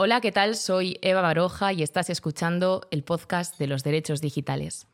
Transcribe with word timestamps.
Hola, 0.00 0.20
¿qué 0.20 0.30
tal? 0.30 0.54
Soy 0.54 0.96
Eva 1.02 1.22
Baroja 1.22 1.72
y 1.72 1.82
estás 1.82 2.08
escuchando 2.08 2.86
el 2.92 3.02
podcast 3.02 3.58
de 3.58 3.66
los 3.66 3.82
derechos 3.82 4.20
digitales. 4.20 4.86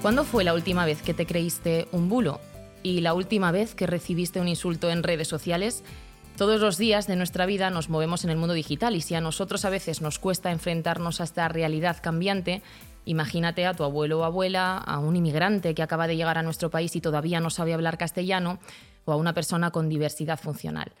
¿Cuándo 0.00 0.24
fue 0.24 0.42
la 0.42 0.54
última 0.54 0.86
vez 0.86 1.02
que 1.02 1.12
te 1.12 1.26
creíste 1.26 1.86
un 1.92 2.08
bulo? 2.08 2.40
¿Y 2.82 3.02
la 3.02 3.12
última 3.12 3.52
vez 3.52 3.74
que 3.74 3.86
recibiste 3.86 4.40
un 4.40 4.48
insulto 4.48 4.88
en 4.88 5.02
redes 5.02 5.28
sociales? 5.28 5.84
Todos 6.38 6.62
los 6.62 6.78
días 6.78 7.06
de 7.06 7.16
nuestra 7.16 7.44
vida 7.44 7.68
nos 7.68 7.90
movemos 7.90 8.24
en 8.24 8.30
el 8.30 8.38
mundo 8.38 8.54
digital 8.54 8.96
y 8.96 9.02
si 9.02 9.16
a 9.16 9.20
nosotros 9.20 9.66
a 9.66 9.70
veces 9.70 10.00
nos 10.00 10.18
cuesta 10.18 10.50
enfrentarnos 10.50 11.20
a 11.20 11.24
esta 11.24 11.46
realidad 11.46 11.98
cambiante, 12.00 12.62
imagínate 13.04 13.66
a 13.66 13.74
tu 13.74 13.84
abuelo 13.84 14.20
o 14.20 14.24
abuela, 14.24 14.78
a 14.78 14.98
un 14.98 15.14
inmigrante 15.14 15.74
que 15.74 15.82
acaba 15.82 16.06
de 16.06 16.16
llegar 16.16 16.38
a 16.38 16.42
nuestro 16.42 16.70
país 16.70 16.96
y 16.96 17.02
todavía 17.02 17.40
no 17.40 17.50
sabe 17.50 17.74
hablar 17.74 17.98
castellano, 17.98 18.60
o 19.08 19.12
a 19.12 19.16
una 19.16 19.32
persona 19.32 19.70
con 19.70 19.88
diversidad 19.88 20.38
funcional. 20.38 20.92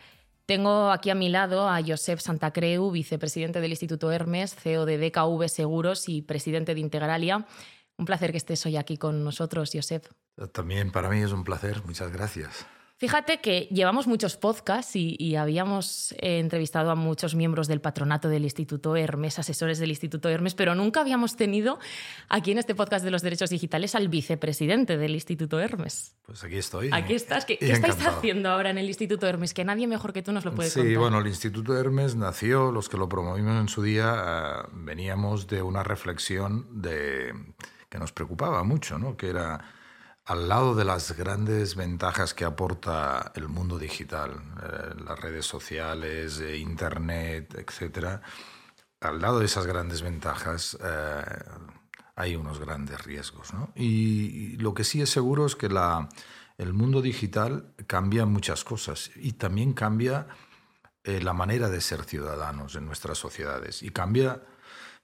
Tengo 0.46 0.90
aquí 0.90 1.10
a 1.10 1.14
mi 1.14 1.28
lado 1.28 1.68
a 1.68 1.82
Josep 1.86 2.20
Santacreu, 2.20 2.90
vicepresidente 2.90 3.60
del 3.60 3.72
Instituto 3.72 4.10
Hermes, 4.10 4.54
CEO 4.54 4.86
de 4.86 4.96
DKV 4.96 5.46
Seguros 5.48 6.08
y 6.08 6.22
presidente 6.22 6.74
de 6.74 6.80
Integralia. 6.80 7.46
Un 7.98 8.06
placer 8.06 8.30
que 8.30 8.38
estés 8.38 8.64
hoy 8.64 8.76
aquí 8.76 8.96
con 8.96 9.24
nosotros, 9.24 9.70
Josep. 9.74 10.06
También 10.52 10.90
para 10.90 11.10
mí 11.10 11.20
es 11.20 11.32
un 11.32 11.44
placer, 11.44 11.82
muchas 11.84 12.10
gracias. 12.10 12.66
Fíjate 12.98 13.40
que 13.40 13.68
llevamos 13.70 14.08
muchos 14.08 14.36
podcasts 14.36 14.96
y, 14.96 15.36
habíamos 15.36 16.10
eh, 16.18 16.40
entrevistado 16.40 16.90
a 16.90 16.96
muchos 16.96 17.36
miembros 17.36 17.68
del 17.68 17.80
patronato 17.80 18.28
del 18.28 18.42
Instituto 18.42 18.96
Hermes, 18.96 19.38
asesores 19.38 19.78
del 19.78 19.90
Instituto 19.90 20.28
Hermes, 20.28 20.56
pero 20.56 20.74
nunca 20.74 21.02
habíamos 21.02 21.36
tenido 21.36 21.78
aquí 22.28 22.50
en 22.50 22.58
este 22.58 22.74
podcast 22.74 23.04
de 23.04 23.12
los 23.12 23.22
derechos 23.22 23.50
digitales 23.50 23.94
al 23.94 24.08
vicepresidente 24.08 24.96
del 24.96 25.12
Instituto 25.12 25.60
Hermes. 25.60 26.16
Pues 26.26 26.42
aquí 26.42 26.56
estoy. 26.56 26.90
Aquí 26.92 27.14
estás. 27.14 27.44
¿Qué, 27.44 27.56
estáis 27.60 28.04
haciendo 28.04 28.50
ahora 28.50 28.70
en 28.70 28.78
el 28.78 28.88
Instituto 28.88 29.28
Hermes? 29.28 29.54
Que 29.54 29.64
nadie 29.64 29.86
mejor 29.86 30.12
que 30.12 30.22
tú 30.22 30.32
nos 30.32 30.44
lo 30.44 30.52
puede 30.52 30.68
contar. 30.68 30.90
Sí, 30.90 30.96
bueno, 30.96 31.20
el 31.20 31.28
Instituto 31.28 31.78
Hermes 31.78 32.16
nació, 32.16 32.72
los 32.72 32.88
que 32.88 32.96
lo 32.96 33.08
promovimos 33.08 33.60
en 33.60 33.68
su 33.68 33.80
día, 33.80 34.64
eh, 34.64 34.68
veníamos 34.72 35.46
de 35.46 35.62
una 35.62 35.84
reflexión 35.84 36.66
de, 36.82 37.32
que 37.88 37.98
nos 38.00 38.10
preocupaba 38.10 38.64
mucho, 38.64 38.98
¿no? 38.98 39.16
que 39.16 39.28
era 39.28 39.77
al 40.28 40.46
lado 40.46 40.74
de 40.74 40.84
las 40.84 41.16
grandes 41.16 41.74
ventajas 41.74 42.34
que 42.34 42.44
aporta 42.44 43.32
el 43.34 43.48
mundo 43.48 43.78
digital, 43.78 44.32
eh, 44.62 44.94
las 45.02 45.18
redes 45.18 45.46
sociales, 45.46 46.38
eh, 46.40 46.58
Internet, 46.58 47.54
etc., 47.54 48.20
al 49.00 49.22
lado 49.22 49.38
de 49.38 49.46
esas 49.46 49.66
grandes 49.66 50.02
ventajas 50.02 50.76
eh, 50.84 51.22
hay 52.14 52.36
unos 52.36 52.58
grandes 52.58 53.02
riesgos. 53.04 53.48
Y, 53.74 54.58
lo 54.58 54.74
que 54.74 54.84
sí 54.84 55.00
es 55.00 55.08
seguro 55.08 55.46
es 55.46 55.56
que 55.56 55.70
el 56.58 56.72
mundo 56.74 57.00
digital 57.00 57.72
cambia 57.86 58.26
muchas 58.26 58.64
cosas 58.64 59.10
y 59.16 59.32
también 59.32 59.72
cambia 59.72 60.26
la 61.04 61.32
manera 61.32 61.70
de 61.70 61.80
ser 61.80 62.04
ciudadanos 62.04 62.74
en 62.74 62.84
nuestras 62.84 63.16
sociedades 63.16 63.82
y 63.82 63.90
cambia, 63.90 64.42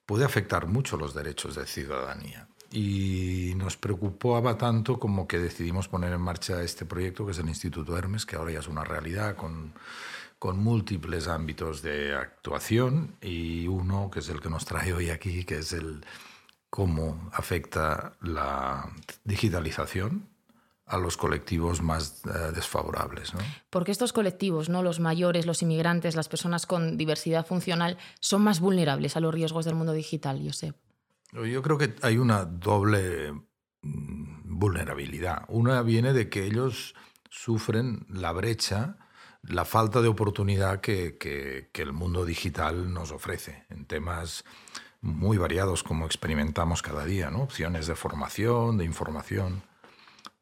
puede 0.04 0.24
afectar 0.24 0.66
mucho 0.66 0.98
los 0.98 1.14
derechos 1.14 1.54
de 1.54 1.66
ciudadanía 1.66 2.48
y 2.74 3.54
nos 3.54 3.76
preocupaba 3.76 4.58
tanto 4.58 4.98
como 4.98 5.28
que 5.28 5.38
decidimos 5.38 5.86
poner 5.86 6.12
en 6.12 6.20
marcha 6.20 6.60
este 6.62 6.84
proyecto 6.84 7.24
que 7.24 7.30
es 7.30 7.38
el 7.38 7.48
Instituto 7.48 7.96
Hermes, 7.96 8.26
que 8.26 8.34
ahora 8.34 8.50
ya 8.50 8.58
es 8.58 8.66
una 8.66 8.82
realidad 8.82 9.36
con, 9.36 9.74
con 10.40 10.58
múltiples 10.58 11.28
ámbitos 11.28 11.82
de 11.82 12.16
actuación 12.16 13.14
y 13.20 13.68
uno 13.68 14.10
que 14.10 14.18
es 14.18 14.28
el 14.28 14.40
que 14.40 14.50
nos 14.50 14.64
trae 14.64 14.92
hoy 14.92 15.10
aquí, 15.10 15.44
que 15.44 15.58
es 15.58 15.72
el 15.72 16.04
cómo 16.68 17.30
afecta 17.32 18.14
la 18.20 18.90
digitalización 19.22 20.26
a 20.86 20.98
los 20.98 21.16
colectivos 21.16 21.80
más 21.80 22.22
eh, 22.26 22.50
desfavorables. 22.52 23.34
¿no? 23.34 23.40
Porque 23.70 23.92
estos 23.92 24.12
colectivos, 24.12 24.68
¿no? 24.68 24.82
los 24.82 24.98
mayores, 24.98 25.46
los 25.46 25.62
inmigrantes, 25.62 26.16
las 26.16 26.28
personas 26.28 26.66
con 26.66 26.96
diversidad 26.96 27.46
funcional, 27.46 27.98
son 28.18 28.42
más 28.42 28.58
vulnerables 28.58 29.16
a 29.16 29.20
los 29.20 29.32
riesgos 29.32 29.64
del 29.64 29.76
mundo 29.76 29.92
digital, 29.92 30.40
Josep. 30.44 30.74
Yo 31.34 31.62
creo 31.62 31.78
que 31.78 31.94
hay 32.02 32.18
una 32.18 32.44
doble 32.44 33.32
mm, 33.82 34.56
vulnerabilidad. 34.58 35.44
Una 35.48 35.82
viene 35.82 36.12
de 36.12 36.28
que 36.28 36.44
ellos 36.44 36.94
sufren 37.28 38.06
la 38.08 38.30
brecha, 38.30 38.98
la 39.42 39.64
falta 39.64 40.00
de 40.00 40.08
oportunidad 40.08 40.80
que, 40.80 41.18
que, 41.18 41.68
el 41.82 41.92
mundo 41.92 42.24
digital 42.24 42.92
nos 42.92 43.10
ofrece 43.10 43.64
en 43.68 43.84
temas 43.84 44.44
muy 45.00 45.36
variados 45.36 45.82
como 45.82 46.06
experimentamos 46.06 46.82
cada 46.82 47.04
día, 47.04 47.30
¿no? 47.30 47.42
opciones 47.42 47.88
de 47.88 47.96
formación, 47.96 48.78
de 48.78 48.84
información, 48.84 49.62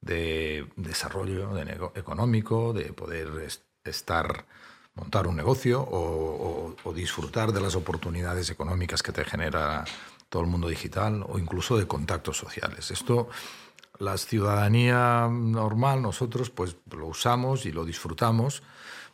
de 0.02 0.70
desarrollo 0.76 1.56
económico, 1.96 2.72
de 2.72 2.92
poder 2.92 3.48
estar, 3.84 4.44
montar 4.94 5.26
un 5.26 5.36
negocio 5.36 5.80
o, 5.80 6.76
o, 6.84 6.92
disfrutar 6.92 7.52
de 7.52 7.60
las 7.60 7.74
oportunidades 7.74 8.50
económicas 8.50 9.02
que 9.02 9.12
te 9.12 9.24
genera 9.24 9.84
todo 10.32 10.40
el 10.40 10.48
mundo 10.48 10.68
digital 10.68 11.26
o 11.28 11.38
incluso 11.38 11.76
de 11.76 11.86
contactos 11.86 12.38
sociales. 12.38 12.90
Esto, 12.90 13.28
la 13.98 14.16
ciudadanía 14.16 15.28
normal, 15.30 16.00
nosotros 16.00 16.48
pues 16.48 16.74
lo 16.90 17.08
usamos 17.08 17.66
y 17.66 17.70
lo 17.70 17.84
disfrutamos, 17.84 18.62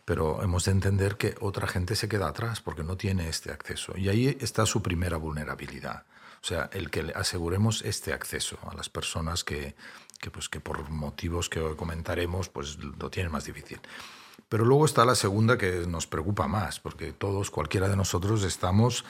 pero 0.04 0.44
hemos 0.44 0.66
de 0.66 0.70
entender 0.70 1.16
que 1.16 1.34
otra 1.40 1.66
gente 1.66 1.96
se 1.96 2.08
queda 2.08 2.28
atrás 2.28 2.60
porque 2.60 2.84
no 2.84 2.96
tiene 2.96 3.28
este 3.28 3.50
acceso. 3.50 3.98
Y 3.98 4.08
ahí 4.08 4.38
está 4.40 4.64
su 4.64 4.80
primera 4.80 5.16
vulnerabilidad. 5.16 6.04
O 6.40 6.46
sea, 6.46 6.70
el 6.72 6.88
que 6.88 7.12
aseguremos 7.16 7.82
este 7.82 8.12
acceso 8.12 8.56
a 8.70 8.76
las 8.76 8.88
personas 8.88 9.42
que, 9.42 9.74
que, 10.20 10.30
pues, 10.30 10.48
que 10.48 10.60
por 10.60 10.88
motivos 10.88 11.48
que 11.48 11.74
comentaremos 11.74 12.48
pues 12.48 12.78
lo 12.78 13.10
tienen 13.10 13.32
más 13.32 13.44
difícil. 13.44 13.80
Pero 14.48 14.64
luego 14.64 14.86
está 14.86 15.04
la 15.04 15.14
segunda 15.14 15.59
que 15.59 15.86
nos 15.86 16.06
preocupa 16.06 16.48
más, 16.48 16.81
porque 16.81 17.12
todos, 17.12 17.50
cualquiera 17.50 17.88
de 17.88 17.97
nosotros, 17.97 18.44
estamos 18.44 19.04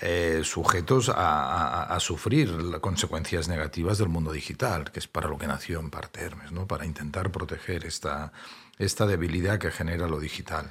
eh, 0.00 0.42
sujetos 0.44 1.10
a, 1.14 1.96
sufrir 2.00 2.50
las 2.50 2.80
consecuencias 2.80 3.48
negativas 3.48 3.96
del 3.98 4.08
mundo 4.08 4.32
digital, 4.32 4.90
que 4.90 4.98
es 4.98 5.06
para 5.06 5.28
lo 5.28 5.38
que 5.38 5.46
nació 5.46 5.80
en 5.80 5.90
parte 5.90 6.20
Hermes, 6.20 6.52
¿no? 6.52 6.66
para 6.66 6.84
intentar 6.84 7.30
proteger 7.30 7.86
esta, 7.86 8.32
esta 8.78 9.06
debilidad 9.06 9.58
que 9.58 9.70
genera 9.70 10.08
lo 10.08 10.18
digital. 10.18 10.70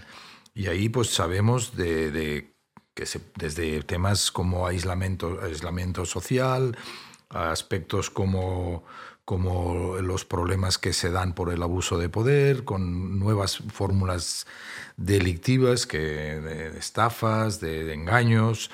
Y 0.53 0.68
ahí 0.68 0.90
pues 0.90 1.09
sabemos 1.09 1.75
de, 1.75 2.53
que 2.94 3.06
desde 3.35 3.81
temas 3.84 4.29
como 4.29 4.68
aislamiento, 4.68 5.40
aislamiento 5.41 6.06
social, 6.06 6.78
aspectos 7.29 8.09
como 8.09 8.84
como 9.25 9.97
los 10.01 10.25
problemas 10.25 10.78
que 10.78 10.94
se 10.94 11.09
dan 11.09 11.34
por 11.34 11.51
el 11.51 11.63
abuso 11.63 11.97
de 11.97 12.09
poder, 12.09 12.66
con 12.66 13.19
nuevas 13.19 13.57
fórmulas 13.72 14.45
delictivas, 14.97 15.88
que, 15.88 15.97
de, 15.97 16.78
estafas, 16.78 17.59
de 17.59 17.94
engaños, 17.94 18.69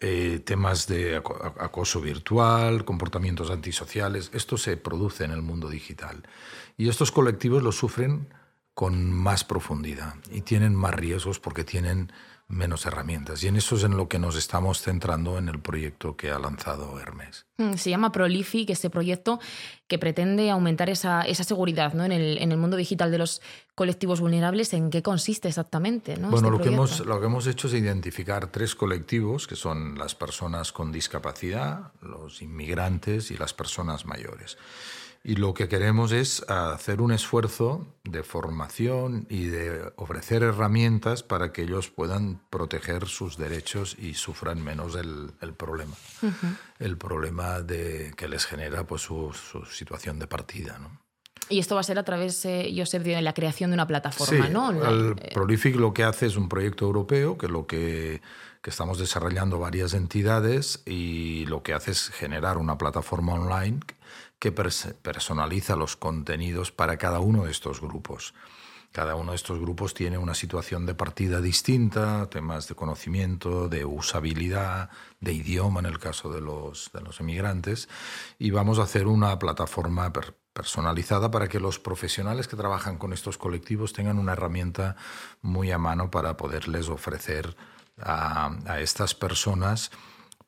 eh, 0.00 0.40
temas 0.44 0.88
de 0.88 1.16
acoso 1.16 2.00
virtual, 2.00 2.84
comportamientos 2.84 3.50
antisociales. 3.50 4.30
Esto 4.34 4.56
se 4.56 4.76
produce 4.76 5.24
en 5.24 5.30
el 5.30 5.42
mundo 5.42 5.68
digital. 5.68 6.24
Y 6.76 6.88
estos 6.88 7.12
colectivos 7.12 7.62
lo 7.62 7.70
sufren 7.70 8.26
con 8.74 9.12
más 9.12 9.44
profundidad 9.44 10.14
y 10.30 10.40
tienen 10.40 10.74
más 10.74 10.94
riesgos 10.94 11.38
porque 11.38 11.64
tienen 11.64 12.12
menos 12.52 12.84
herramientas. 12.84 13.42
Y 13.42 13.48
en 13.48 13.56
eso 13.56 13.76
es 13.76 13.84
en 13.84 13.96
lo 13.96 14.08
que 14.08 14.18
nos 14.18 14.36
estamos 14.36 14.82
centrando 14.82 15.38
en 15.38 15.48
el 15.48 15.58
proyecto 15.58 16.16
que 16.16 16.30
ha 16.30 16.38
lanzado 16.38 17.00
Hermes. 17.00 17.46
Mm, 17.56 17.74
se 17.74 17.90
llama 17.90 18.12
Prolific, 18.12 18.68
este 18.70 18.90
proyecto 18.90 19.40
que 19.88 19.98
pretende 19.98 20.50
aumentar 20.50 20.90
esa, 20.90 21.22
esa 21.22 21.44
seguridad 21.44 21.94
¿no? 21.94 22.04
en, 22.04 22.12
el, 22.12 22.38
en, 22.38 22.52
el, 22.52 22.58
mundo 22.58 22.76
digital 22.76 23.10
de 23.10 23.18
los 23.18 23.40
colectivos 23.74 24.20
vulnerables. 24.20 24.74
¿En 24.74 24.90
qué 24.90 25.02
consiste 25.02 25.48
exactamente? 25.48 26.16
¿no? 26.18 26.28
Bueno, 26.30 26.48
este 26.48 26.58
lo, 26.58 26.62
que 26.62 26.68
hemos, 26.68 27.00
lo 27.00 27.20
que 27.20 27.26
hemos 27.26 27.46
hecho 27.46 27.68
es 27.68 27.74
identificar 27.74 28.48
tres 28.48 28.74
colectivos, 28.74 29.46
que 29.46 29.56
son 29.56 29.98
las 29.98 30.14
personas 30.14 30.72
con 30.72 30.92
discapacidad, 30.92 31.92
los 32.02 32.42
inmigrantes 32.42 33.30
y 33.30 33.38
las 33.38 33.54
personas 33.54 34.04
mayores. 34.04 34.58
Y 35.24 35.36
lo 35.36 35.54
que 35.54 35.68
queremos 35.68 36.10
es 36.10 36.44
hacer 36.48 37.00
un 37.00 37.12
esfuerzo 37.12 37.86
de 38.02 38.24
formación 38.24 39.26
y 39.30 39.44
de 39.44 39.92
ofrecer 39.94 40.42
herramientas 40.42 41.22
para 41.22 41.52
que 41.52 41.62
ellos 41.62 41.90
puedan 41.90 42.40
proteger 42.50 43.06
sus 43.06 43.36
derechos 43.36 43.96
y 44.00 44.14
sufran 44.14 44.62
menos 44.62 44.96
el, 44.96 45.32
problema. 45.54 45.94
El 46.80 46.98
problema 46.98 47.60
de, 47.60 48.12
que 48.16 48.26
les 48.26 48.46
genera 48.46 48.84
pues, 48.84 49.02
su, 49.02 49.32
situación 49.70 50.18
de 50.18 50.26
partida. 50.26 50.80
¿no? 50.80 51.00
Y 51.48 51.60
esto 51.60 51.76
va 51.76 51.82
a 51.82 51.84
ser 51.84 52.00
a 52.00 52.04
través, 52.04 52.44
eh, 52.44 52.72
Josep, 52.76 53.04
de 53.04 53.22
la 53.22 53.32
creación 53.32 53.70
de 53.70 53.74
una 53.74 53.86
plataforma, 53.86 54.48
¿no? 54.48 54.70
El 54.70 55.14
Prolific 55.14 55.76
lo 55.76 55.94
que 55.94 56.02
hace 56.02 56.26
es 56.26 56.36
un 56.36 56.48
proyecto 56.48 56.84
europeo 56.84 57.38
que 57.38 57.46
lo 57.46 57.68
que, 57.68 58.22
que 58.60 58.70
estamos 58.70 58.98
desarrollando 58.98 59.60
varias 59.60 59.94
entidades 59.94 60.82
y 60.84 61.46
lo 61.46 61.62
que 61.62 61.74
hace 61.74 61.92
es 61.92 62.08
generar 62.08 62.58
una 62.58 62.76
plataforma 62.76 63.34
online 63.34 63.80
que 64.42 64.50
personaliza 64.50 65.76
los 65.76 65.94
contenidos 65.94 66.72
para 66.72 66.96
cada 66.96 67.20
uno 67.20 67.44
de 67.44 67.52
estos 67.52 67.80
grupos. 67.80 68.34
Cada 68.90 69.14
uno 69.14 69.30
de 69.30 69.36
estos 69.36 69.60
grupos 69.60 69.94
tiene 69.94 70.18
una 70.18 70.34
situación 70.34 70.84
de 70.84 70.96
partida 70.96 71.40
distinta, 71.40 72.28
temas 72.28 72.66
de 72.66 72.74
conocimiento, 72.74 73.68
de 73.68 73.84
usabilidad, 73.84 74.90
de 75.20 75.32
idioma 75.32 75.78
en 75.78 75.86
el 75.86 76.00
caso 76.00 76.32
de 76.32 76.40
los, 76.40 76.90
de 76.92 77.02
los 77.02 77.20
emigrantes, 77.20 77.88
y 78.36 78.50
vamos 78.50 78.80
a 78.80 78.82
hacer 78.82 79.06
una 79.06 79.38
plataforma 79.38 80.12
personalizada 80.52 81.30
para 81.30 81.46
que 81.46 81.60
los 81.60 81.78
profesionales 81.78 82.48
que 82.48 82.56
trabajan 82.56 82.98
con 82.98 83.12
estos 83.12 83.38
colectivos 83.38 83.92
tengan 83.92 84.18
una 84.18 84.32
herramienta 84.32 84.96
muy 85.40 85.70
a 85.70 85.78
mano 85.78 86.10
para 86.10 86.36
poderles 86.36 86.88
ofrecer 86.88 87.54
a, 87.96 88.56
a 88.66 88.80
estas 88.80 89.14
personas 89.14 89.92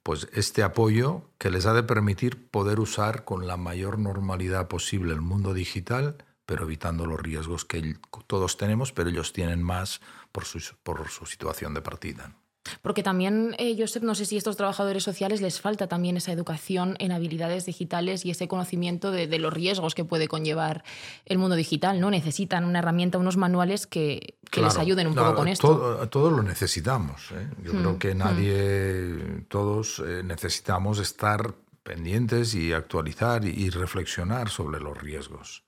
pues 0.05 0.29
este 0.35 0.63
apoyo 0.63 1.23
que 1.39 1.51
les 1.51 1.65
ha 1.65 1.73
de 1.73 1.83
permitir 1.83 2.47
poder 2.49 2.79
usar 2.79 3.25
con 3.25 3.47
la 3.47 3.57
mayor 3.57 3.99
normalidad 3.99 4.69
posible 4.69 5.15
el 5.15 5.23
mundo 5.23 5.55
digital, 5.55 6.19
pero 6.45 6.65
evitando 6.65 7.07
los 7.07 7.19
riesgos 7.19 7.65
que 7.65 7.97
todos 8.27 8.59
tenemos, 8.59 8.93
pero 8.93 9.09
ellos 9.09 9.33
tienen 9.33 9.63
más 9.63 10.03
por 10.31 10.45
su, 10.45 10.61
por 10.83 11.09
su 11.09 11.25
situación 11.25 11.73
de 11.73 11.81
partida. 11.81 12.37
Porque 12.83 13.03
también, 13.03 13.55
eh, 13.59 13.77
Josep, 13.79 14.03
no 14.03 14.15
sé 14.15 14.25
si 14.25 14.37
a 14.37 14.39
estos 14.39 14.57
trabajadores 14.57 15.03
sociales 15.03 15.41
les 15.41 15.61
falta 15.61 15.87
también 15.87 16.17
esa 16.17 16.33
educación 16.33 16.97
en 16.99 17.13
habilidades 17.13 17.67
digitales 17.67 18.25
y 18.25 18.31
ese 18.31 18.49
conocimiento 18.49 19.11
de, 19.11 19.35
los 19.39 19.53
riesgos 19.53 19.95
que 19.95 20.05
puede 20.05 20.29
conllevar 20.29 20.85
el 21.27 21.39
mundo 21.39 21.57
digital, 21.57 22.01
¿no? 22.01 22.11
Necesitan 22.11 22.65
una 22.65 22.79
herramienta, 22.79 23.19
unos 23.19 23.37
manuales 23.37 23.87
que, 23.87 24.37
les 24.55 24.79
ayuden 24.79 25.09
un 25.09 25.15
poco 25.15 25.35
con 25.35 25.49
esto. 25.49 26.09
todos 26.09 26.33
lo 26.33 26.43
necesitamos. 26.43 27.33
¿eh? 27.33 27.49
Yo 27.63 27.73
creo 27.73 27.95
hmm, 27.95 27.99
que 27.99 28.15
hmm. 28.15 28.19
nadie, 28.19 29.45
todos 29.49 30.01
eh, 30.07 30.23
necesitamos 30.25 31.01
estar 31.01 31.55
pendientes 31.83 32.55
y 32.55 32.73
actualizar 32.73 33.45
y, 33.45 33.69
reflexionar 33.71 34.49
sobre 34.49 34.81
los 34.81 34.97
riesgos. 34.97 35.65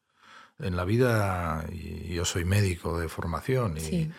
En 0.59 0.77
la 0.77 0.85
vida, 0.85 1.67
yo 2.09 2.25
soy 2.25 2.45
médico 2.45 2.99
de 2.99 3.09
formación 3.09 3.77
y... 3.77 4.11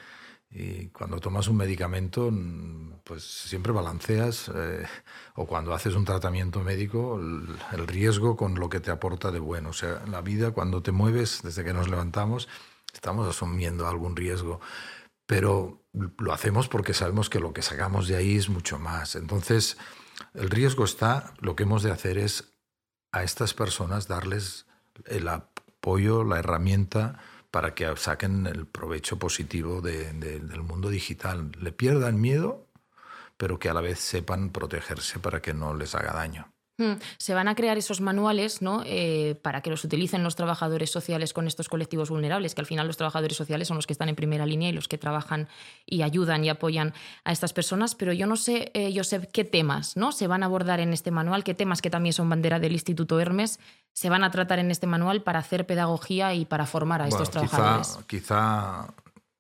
Y 0.59 0.88
cuando 0.88 1.19
tomas 1.19 1.48
un 1.48 1.57
medicamento, 1.57 2.31
mm, 2.31 3.01
pues 3.04 3.24
siempre 3.24 3.71
balanceas, 3.71 4.50
eh, 4.56 4.88
o 5.36 5.45
cuando 5.45 5.71
haces 5.71 5.94
un 5.94 6.04
tratamiento 6.04 6.62
médico, 6.62 7.19
el, 7.19 7.88
riesgo 7.88 8.36
con 8.36 8.56
lo 8.56 8.68
que 8.68 8.80
te 8.80 8.89
aporta 8.89 9.30
de 9.30 9.38
bueno. 9.38 9.69
O 9.69 9.74
sea, 9.74 10.04
la 10.07 10.21
vida, 10.21 10.51
cuando 10.51 10.81
te 10.81 10.92
mueves, 10.92 11.42
desde 11.44 11.63
que 11.63 11.74
nos 11.74 11.89
levantamos, 11.89 12.50
estamos 12.92 13.27
asumiendo 13.27 13.88
algún 13.88 14.15
riesgo. 14.15 14.59
Pero 15.27 15.83
lo 16.18 16.33
hacemos 16.33 16.68
porque 16.68 16.95
sabemos 16.95 17.30
que 17.30 17.39
lo 17.39 17.54
que 17.54 17.62
sacamos 17.62 18.07
de 18.07 18.15
ahí 18.15 18.36
es 18.36 18.50
mucho 18.50 18.80
más. 18.80 19.15
Entonces, 19.15 19.77
el 20.33 20.50
riesgo 20.50 20.86
está, 20.86 21.36
lo 21.39 21.56
que 21.56 21.63
hemos 21.63 21.83
de 21.83 21.92
hacer 21.92 22.18
es 22.18 22.57
a 23.12 23.21
estas 23.21 23.54
personas 23.54 24.07
darles 24.07 24.65
el 25.06 25.27
apoyo, 25.27 26.24
la 26.24 26.39
herramienta, 26.39 27.19
para 27.57 27.74
que 27.74 27.92
saquen 27.98 28.45
el 28.45 28.68
provecho 28.68 29.18
positivo 29.18 29.81
del 29.81 30.62
mundo 30.62 30.92
digital. 30.92 31.51
Le 31.59 31.71
pierdan 31.71 32.21
miedo, 32.21 32.68
pero 33.36 33.57
que 33.57 33.68
a 33.68 33.74
la 33.74 33.81
vez 33.81 33.98
sepan 33.98 34.51
protegerse 34.51 35.18
para 35.18 35.42
que 35.42 35.56
no 35.56 35.74
les 35.74 35.95
haga 35.95 36.13
daño. 36.13 36.54
Hmm. 36.78 36.94
Se 37.18 37.34
van 37.34 37.48
a 37.48 37.56
crear 37.56 37.78
esos 37.78 38.02
manuales 38.02 38.62
¿no? 38.62 38.84
Eh, 38.86 39.40
para 39.42 39.62
que 39.62 39.70
los 39.70 39.84
utilicen 39.84 40.24
los 40.24 40.36
trabajadores 40.36 40.92
sociales 40.92 41.34
con 41.34 41.48
estos 41.48 41.70
colectivos 41.70 42.10
vulnerables, 42.10 42.54
que 42.54 42.62
al 42.62 42.68
final 42.68 42.86
los 42.86 42.98
trabajadores 42.98 43.36
sociales 43.36 43.68
son 43.68 43.78
los 43.78 43.88
que 43.88 43.94
están 43.94 44.10
en 44.10 44.16
primera 44.16 44.46
línea 44.46 44.70
y 44.70 44.74
los 44.74 44.88
que 44.88 44.98
trabajan 44.98 45.48
y 45.86 46.04
ayudan 46.04 46.44
y 46.44 46.50
apoyan 46.50 46.94
a 47.24 47.32
estas 47.32 47.54
personas. 47.54 47.96
Pero 47.96 48.14
yo 48.14 48.28
no 48.28 48.36
sé, 48.36 48.72
eh, 48.74 48.94
Josep, 48.96 49.32
qué 49.32 49.44
temas 49.44 49.98
¿no? 49.98 50.12
se 50.12 50.28
van 50.28 50.44
a 50.44 50.46
abordar 50.46 50.80
en 50.80 50.94
este 50.94 51.12
manual, 51.12 51.44
qué 51.44 51.54
temas 51.54 51.82
que 51.82 51.90
también 51.90 52.14
son 52.14 52.30
bandera 52.30 52.60
del 52.60 52.74
Instituto 52.74 53.20
Hermes 53.20 53.60
se 53.98 54.12
van 54.12 54.24
a 54.24 54.30
tratar 54.30 54.60
en 54.60 54.70
este 54.70 54.86
manual 54.86 55.24
para 55.24 55.40
hacer 55.40 55.66
pedagogía 55.66 56.36
y 56.36 56.46
para 56.46 56.68
formar 56.68 57.02
a 57.02 57.08
estos 57.08 57.32
trabajadores. 57.32 57.98
Quizá, 58.06 58.94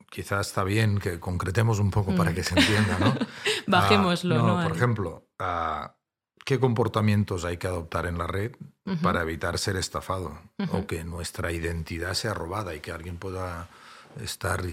quizá, 0.09 0.41
está 0.41 0.63
bien 0.63 0.97
que 0.97 1.19
concretemos 1.19 1.77
un 1.77 1.91
poco 1.91 2.15
para 2.15 2.31
hmm. 2.31 2.33
que 2.33 2.43
se 2.43 2.59
entienda. 2.59 2.97
¿no? 2.97 3.13
Bajémoslo. 3.67 4.35
Ah, 4.35 4.47
no, 4.47 4.67
por 4.67 4.75
ejemplo, 4.75 5.27
ah, 5.37 5.96
qué 6.47 6.61
comportamientos 6.61 7.43
hay 7.43 7.57
que 7.57 7.67
adoptar 7.67 8.05
en 8.05 8.17
la 8.17 8.25
red 8.25 8.53
para 9.01 9.21
evitar 9.21 9.59
ser 9.59 9.75
estafado 9.75 10.39
o 10.71 10.87
que 10.87 11.03
nuestra 11.03 11.51
identidad 11.51 12.13
sea 12.13 12.33
robada 12.33 12.73
y 12.73 12.79
que 12.79 12.93
alguien 12.93 13.17
pueda 13.17 13.67
estar 14.23 14.63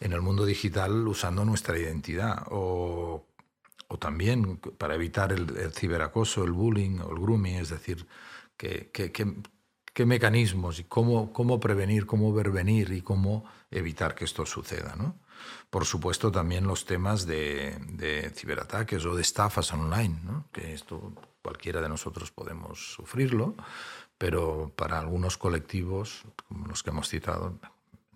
en 0.00 0.12
el 0.12 0.20
mundo 0.22 0.44
digital 0.44 1.06
usando 1.06 1.44
nuestra 1.44 1.78
identidad 1.78 2.42
o, 2.50 3.24
también 4.00 4.56
para 4.56 4.96
evitar 4.96 5.30
el, 5.30 5.72
ciberacoso, 5.72 6.42
el 6.42 6.50
bullying 6.50 6.98
o 6.98 7.12
el 7.12 7.20
grooming, 7.20 7.58
es 7.58 7.68
decir, 7.68 8.04
qué, 8.56 8.90
qué 8.90 10.04
mecanismos 10.04 10.80
y 10.80 10.84
cómo, 10.84 11.32
cómo 11.32 11.60
prevenir, 11.60 12.06
cómo 12.06 12.32
ver 12.32 12.50
venir 12.50 12.90
y 12.90 13.02
cómo 13.02 13.44
evitar 13.70 14.16
que 14.16 14.24
esto 14.24 14.44
suceda. 14.44 14.96
¿no? 14.96 15.14
Por 15.70 15.84
supuesto, 15.84 16.30
también 16.30 16.66
los 16.66 16.84
temas 16.84 17.26
de, 17.26 18.32
ciberataques 18.34 19.04
o 19.04 19.14
de 19.14 19.22
estafas 19.22 19.72
online, 19.72 20.18
que 20.52 20.74
esto 20.74 21.12
cualquiera 21.42 21.80
de 21.80 21.88
nosotros 21.88 22.30
podemos 22.30 22.94
sufrirlo, 22.94 23.54
pero 24.18 24.72
para 24.74 24.98
algunos 24.98 25.36
colectivos, 25.36 26.24
como 26.48 26.66
los 26.66 26.82
que 26.82 26.90
hemos 26.90 27.08
citado, 27.08 27.58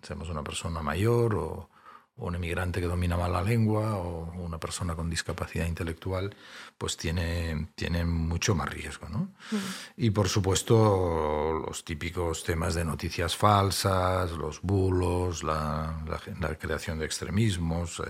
seamos 0.01 0.29
una 0.29 0.43
persona 0.43 0.81
mayor 0.81 1.35
o, 1.35 1.69
un 2.17 2.35
emigrante 2.35 2.79
que 2.79 2.87
domina 2.87 3.17
mal 3.17 3.33
la 3.33 3.41
lengua 3.41 3.95
o 3.95 4.31
una 4.33 4.59
persona 4.59 4.95
con 4.95 5.09
discapacidad 5.09 5.65
intelectual, 5.65 6.35
pues 6.77 6.95
tiene, 6.97 7.69
tiene 7.75 8.05
mucho 8.05 8.53
más 8.53 8.69
riesgo. 8.69 9.09
¿no? 9.09 9.19
Mm. 9.51 9.57
Y 9.97 10.09
por 10.11 10.29
supuesto 10.29 11.63
los 11.65 11.83
típicos 11.83 12.43
temas 12.43 12.75
de 12.75 12.85
noticias 12.85 13.35
falsas, 13.35 14.31
los 14.31 14.61
bulos, 14.61 15.43
la, 15.43 16.03
la, 16.39 16.55
creación 16.55 16.99
de 16.99 17.05
extremismos, 17.05 17.99
eh, 18.01 18.03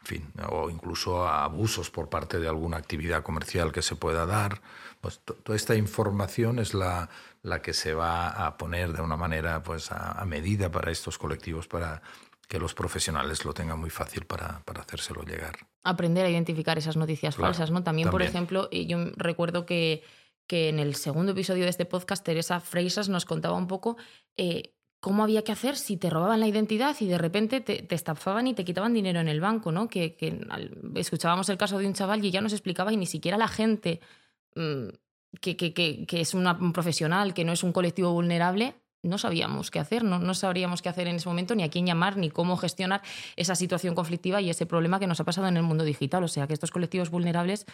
en 0.00 0.06
fin, 0.06 0.32
o 0.50 0.68
incluso 0.68 1.26
abusos 1.26 1.90
por 1.90 2.08
parte 2.08 2.38
de 2.38 2.48
alguna 2.48 2.78
actividad 2.78 3.22
comercial 3.22 3.70
que 3.70 3.82
se 3.82 3.96
pueda 3.96 4.26
dar. 4.26 4.60
Pues 5.00 5.20
toda 5.20 5.56
esta 5.56 5.76
información 5.76 6.58
es 6.58 6.74
la, 6.74 7.08
la 7.42 7.62
que 7.62 7.72
se 7.72 7.94
va 7.94 8.28
a 8.28 8.58
poner 8.58 8.92
de 8.92 9.00
una 9.02 9.16
manera 9.16 9.62
pues 9.62 9.92
a 9.92 10.22
medida 10.26 10.70
para 10.70 10.90
estos 10.90 11.16
colectivos 11.16 11.68
para 11.68 12.02
que 12.50 12.58
los 12.58 12.74
profesionales 12.74 13.44
lo 13.44 13.54
tengan 13.54 13.78
muy 13.78 13.90
fácil 13.90 14.24
para, 14.26 14.60
para 14.64 14.80
hacérselo 14.80 15.22
llegar. 15.22 15.56
Aprender 15.84 16.26
a 16.26 16.30
identificar 16.30 16.76
esas 16.78 16.96
noticias 16.96 17.36
falsas, 17.36 17.70
¿no? 17.70 17.84
También, 17.84 18.10
por 18.10 18.22
ejemplo, 18.22 18.68
yo 18.72 18.98
recuerdo 19.14 19.64
que, 19.64 20.02
que 20.48 20.68
en 20.68 20.80
el 20.80 20.96
segundo 20.96 21.30
episodio 21.30 21.62
de 21.62 21.70
este 21.70 21.84
podcast, 21.84 22.24
Teresa 22.24 22.58
Freisas 22.58 23.08
nos 23.08 23.24
contaba 23.24 23.56
un 23.56 23.68
poco 23.68 23.98
eh, 24.36 24.74
cómo 24.98 25.22
había 25.22 25.44
que 25.44 25.52
hacer 25.52 25.76
si 25.76 25.96
te 25.96 26.10
robaban 26.10 26.40
la 26.40 26.48
identidad 26.48 26.96
y 26.98 27.06
de 27.06 27.18
repente 27.18 27.60
te, 27.60 27.84
te 27.84 27.94
estafaban 27.94 28.48
y 28.48 28.54
te 28.54 28.64
quitaban 28.64 28.94
dinero 28.94 29.20
en 29.20 29.28
el 29.28 29.40
banco, 29.40 29.70
¿no? 29.70 29.88
Que, 29.88 30.16
que 30.16 30.44
escuchábamos 30.96 31.48
el 31.50 31.56
caso 31.56 31.78
de 31.78 31.86
un 31.86 31.94
chaval 31.94 32.24
y 32.24 32.32
ya 32.32 32.40
nos 32.40 32.52
explicaba 32.52 32.92
y 32.92 32.96
ni 32.96 33.06
siquiera 33.06 33.38
la 33.38 33.46
gente 33.46 34.00
mm, 34.56 34.88
que, 35.40 35.56
que, 35.56 35.72
que, 35.72 36.20
es 36.20 36.34
un 36.34 36.72
profesional, 36.72 37.32
que 37.32 37.44
no 37.44 37.52
es 37.52 37.62
un 37.62 37.70
colectivo 37.70 38.12
vulnerable, 38.12 38.74
no 39.02 39.16
sabíamos 39.18 39.70
qué 39.70 39.78
hacer, 39.78 40.04
no, 40.04 40.18
no 40.18 40.34
sabríamos 40.34 40.82
qué 40.82 40.88
hacer 40.88 41.08
en 41.08 41.16
ese 41.16 41.28
momento, 41.28 41.54
ni 41.54 41.62
a 41.62 41.70
quién 41.70 41.86
llamar, 41.86 42.16
ni 42.16 42.30
cómo 42.30 42.56
gestionar 42.56 43.02
esa 43.36 43.54
situación 43.54 43.94
conflictiva 43.94 44.40
y 44.40 44.50
ese 44.50 44.66
problema 44.66 44.98
que 44.98 45.06
nos 45.06 45.20
ha 45.20 45.24
pasado 45.24 45.48
en 45.48 45.56
el 45.56 45.62
mundo 45.62 45.84
digital. 45.84 46.22
O 46.22 46.28
sea, 46.28 46.46
que 46.46 46.52
estos 46.52 46.70
colectivos 46.70 47.10
vulnerables 47.10 47.66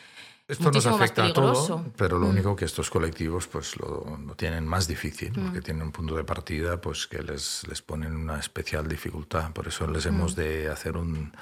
Esto 0.47 0.71
nos 0.71 0.87
afecta 0.87 1.25
a 1.25 1.33
todo, 1.33 1.85
pero 1.97 2.19
lo 2.19 2.27
mm. 2.27 2.31
único 2.31 2.57
que 2.57 2.65
estos 2.65 2.91
colectivos 2.91 3.49
pues 3.49 3.77
lo, 3.77 4.19
tienen 4.37 4.67
más 4.67 4.87
difícil, 4.87 5.33
mm. 5.33 5.45
porque 5.45 5.61
tienen 5.63 5.83
un 5.83 5.93
punto 5.93 6.15
de 6.15 6.25
partida 6.25 6.81
pues 6.81 7.07
que 7.07 7.23
les, 7.23 7.67
les 7.69 7.83
ponen 7.83 8.15
una 8.15 8.39
especial 8.39 8.87
dificultad. 8.87 9.53
Por 9.53 9.67
eso 9.67 9.87
les 9.89 10.07
hemos 10.07 10.35
mm. 10.35 10.41
de 10.41 10.69
hacer 10.69 10.97
un, 10.97 11.33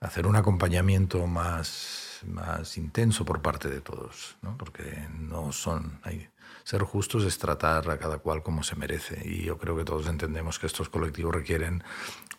hacer 0.00 0.26
un 0.26 0.36
acompañamiento 0.36 1.26
más, 1.26 2.20
más 2.26 2.76
intenso 2.76 3.24
por 3.24 3.40
parte 3.40 3.68
de 3.68 3.80
todos, 3.80 4.36
¿no? 4.42 4.56
porque 4.58 5.08
no 5.18 5.52
son... 5.52 5.98
Hay, 6.02 6.28
ser 6.70 6.84
justos 6.84 7.24
es 7.24 7.36
tratar 7.36 7.90
a 7.90 7.98
cada 7.98 8.18
cual 8.18 8.44
como 8.44 8.62
se 8.62 8.76
merece. 8.76 9.20
Y 9.28 9.42
yo 9.42 9.58
creo 9.58 9.76
que 9.76 9.84
todos 9.84 10.06
entendemos 10.06 10.60
que 10.60 10.68
estos 10.68 10.88
colectivos 10.88 11.34
requieren 11.34 11.82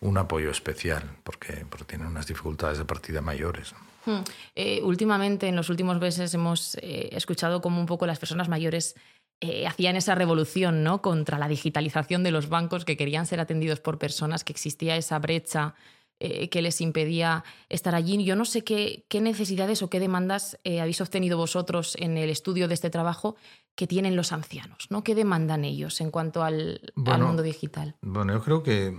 un 0.00 0.16
apoyo 0.16 0.50
especial 0.50 1.02
porque, 1.22 1.66
tienen 1.86 2.06
unas 2.06 2.26
dificultades 2.26 2.78
de 2.78 2.86
partida 2.86 3.20
mayores. 3.20 3.74
Hmm. 4.06 4.22
Eh, 4.54 4.80
últimamente, 4.82 5.48
en 5.48 5.56
los 5.56 5.68
últimos 5.68 6.00
meses, 6.00 6.32
hemos 6.32 6.76
eh, 6.76 7.10
escuchado 7.12 7.60
cómo 7.60 7.78
un 7.78 7.86
poco 7.86 8.06
las 8.06 8.18
personas 8.18 8.48
mayores 8.48 8.94
eh, 9.42 9.66
hacían 9.66 9.96
esa 9.96 10.14
revolución 10.14 10.82
¿no? 10.82 11.02
contra 11.02 11.38
la 11.38 11.48
digitalización 11.48 12.22
de 12.22 12.30
los 12.30 12.48
bancos 12.48 12.86
que 12.86 12.96
querían 12.96 13.26
ser 13.26 13.38
atendidos 13.38 13.80
por 13.80 13.98
personas, 13.98 14.44
que 14.44 14.54
existía 14.54 14.96
esa 14.96 15.18
brecha 15.18 15.74
que 16.18 16.62
les 16.62 16.80
impedía 16.80 17.42
estar 17.68 17.94
allí. 17.94 18.22
Yo 18.22 18.36
no 18.36 18.44
sé 18.44 18.62
qué, 18.62 19.04
qué 19.08 19.20
necesidades 19.20 19.82
o 19.82 19.90
qué 19.90 19.98
demandas 19.98 20.58
habéis 20.64 21.00
obtenido 21.00 21.36
vosotros 21.36 21.96
en 21.98 22.16
el 22.16 22.30
estudio 22.30 22.68
de 22.68 22.74
este 22.74 22.90
trabajo 22.90 23.36
que 23.74 23.86
tienen 23.86 24.16
los 24.16 24.32
ancianos, 24.32 24.86
¿no? 24.90 25.02
¿Qué 25.02 25.14
demandan 25.14 25.64
ellos 25.64 26.00
en 26.00 26.10
cuanto 26.10 26.42
al, 26.42 26.80
mundo 26.94 27.42
digital? 27.42 27.96
Bueno, 28.02 28.34
yo 28.34 28.42
creo 28.42 28.62
que 28.62 28.96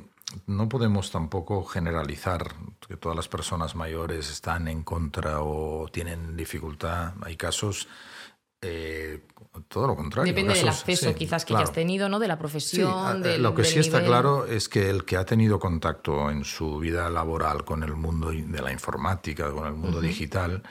no 0.48 0.67
podemos 0.67 1.12
tampoco 1.12 1.63
generalizar 1.63 2.55
que 2.88 2.98
todas 2.98 3.15
las 3.15 3.27
personas 3.27 3.75
mayores 3.75 4.32
están 4.32 4.67
en 4.67 4.84
contra 4.84 5.41
o 5.41 5.88
tienen 5.91 6.36
dificultad. 6.36 7.13
Hay 7.22 7.38
casos, 7.38 7.88
eh, 8.63 9.22
todo 9.67 9.88
lo 9.88 9.96
contrario. 9.96 10.34
Depende 10.34 10.55
del 10.55 10.70
acceso 10.70 11.13
quizás 11.13 11.46
que 11.46 11.55
hayas 11.55 11.72
tenido, 11.72 12.10
¿no? 12.10 12.20
De 12.20 12.27
la 12.27 12.39
profesión. 12.39 13.24
Sí, 13.24 13.38
lo 13.38 13.53
que 13.53 13.63
sí 13.63 13.79
está 13.79 14.03
claro 14.03 14.46
es 14.46 14.67
que 14.67 14.89
el 14.89 15.05
que 15.05 15.17
ha 15.17 15.25
tenido 15.25 15.60
contacto 15.60 16.32
en 16.32 16.43
su 16.43 16.79
vida 16.79 17.10
laboral 17.10 17.63
con 17.63 17.84
el 17.84 17.93
mundo 17.93 18.32
de 18.32 18.62
la 18.62 18.72
informática, 18.72 19.51
con 19.51 19.67
el 19.67 19.74
mundo 19.74 20.01
digital, 20.01 20.63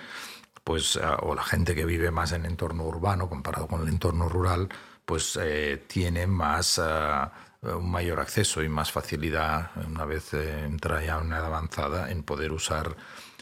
pues, 0.65 0.99
o 1.21 1.35
la 1.35 1.43
gente 1.43 1.75
que 1.75 1.85
vive 1.85 2.11
más 2.11 2.33
en 2.33 2.45
entorno 2.45 2.85
urbano 2.85 3.29
comparado 3.29 3.67
con 3.67 3.83
el 3.83 3.89
entorno 3.89 4.29
rural, 4.29 4.69
pues 5.05 5.39
eh, 5.41 5.85
tiene 5.87 6.27
más, 6.27 6.79
ah, 6.79 7.33
un 7.63 7.91
mayor 7.91 8.21
acceso 8.21 8.63
y 8.63 8.69
más 8.69 8.91
facilidad, 8.91 9.71
una 9.87 10.05
vez 10.05 10.35
entra 10.35 11.05
ya 11.05 11.19
una 11.19 11.37
edad 11.37 11.47
avanzada, 11.47 12.11
en 12.11 12.23
poder 12.23 12.53
usar 12.53 12.97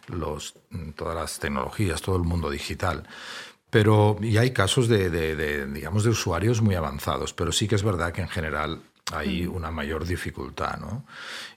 los, 0.09 0.54
todas 0.97 1.14
las 1.14 1.38
tecnologías, 1.38 2.02
todo 2.02 2.16
el 2.16 2.23
mundo 2.23 2.50
digital. 2.50 3.07
Pero 3.70 4.16
y 4.20 4.36
hay 4.36 4.50
casos 4.52 4.88
de, 4.88 5.66
digamos, 5.66 6.04
de 6.04 6.10
usuarios 6.10 6.60
muy 6.60 6.74
avanzados, 6.74 7.32
pero 7.32 7.52
sí 7.52 7.68
que 7.68 7.76
es 7.76 7.82
verdad 7.82 8.12
que 8.12 8.22
en 8.22 8.28
general 8.28 8.82
hay 9.12 9.46
mm. 9.46 9.54
una 9.54 9.70
mayor 9.70 10.04
dificultad. 10.04 10.78
¿no? 10.78 11.04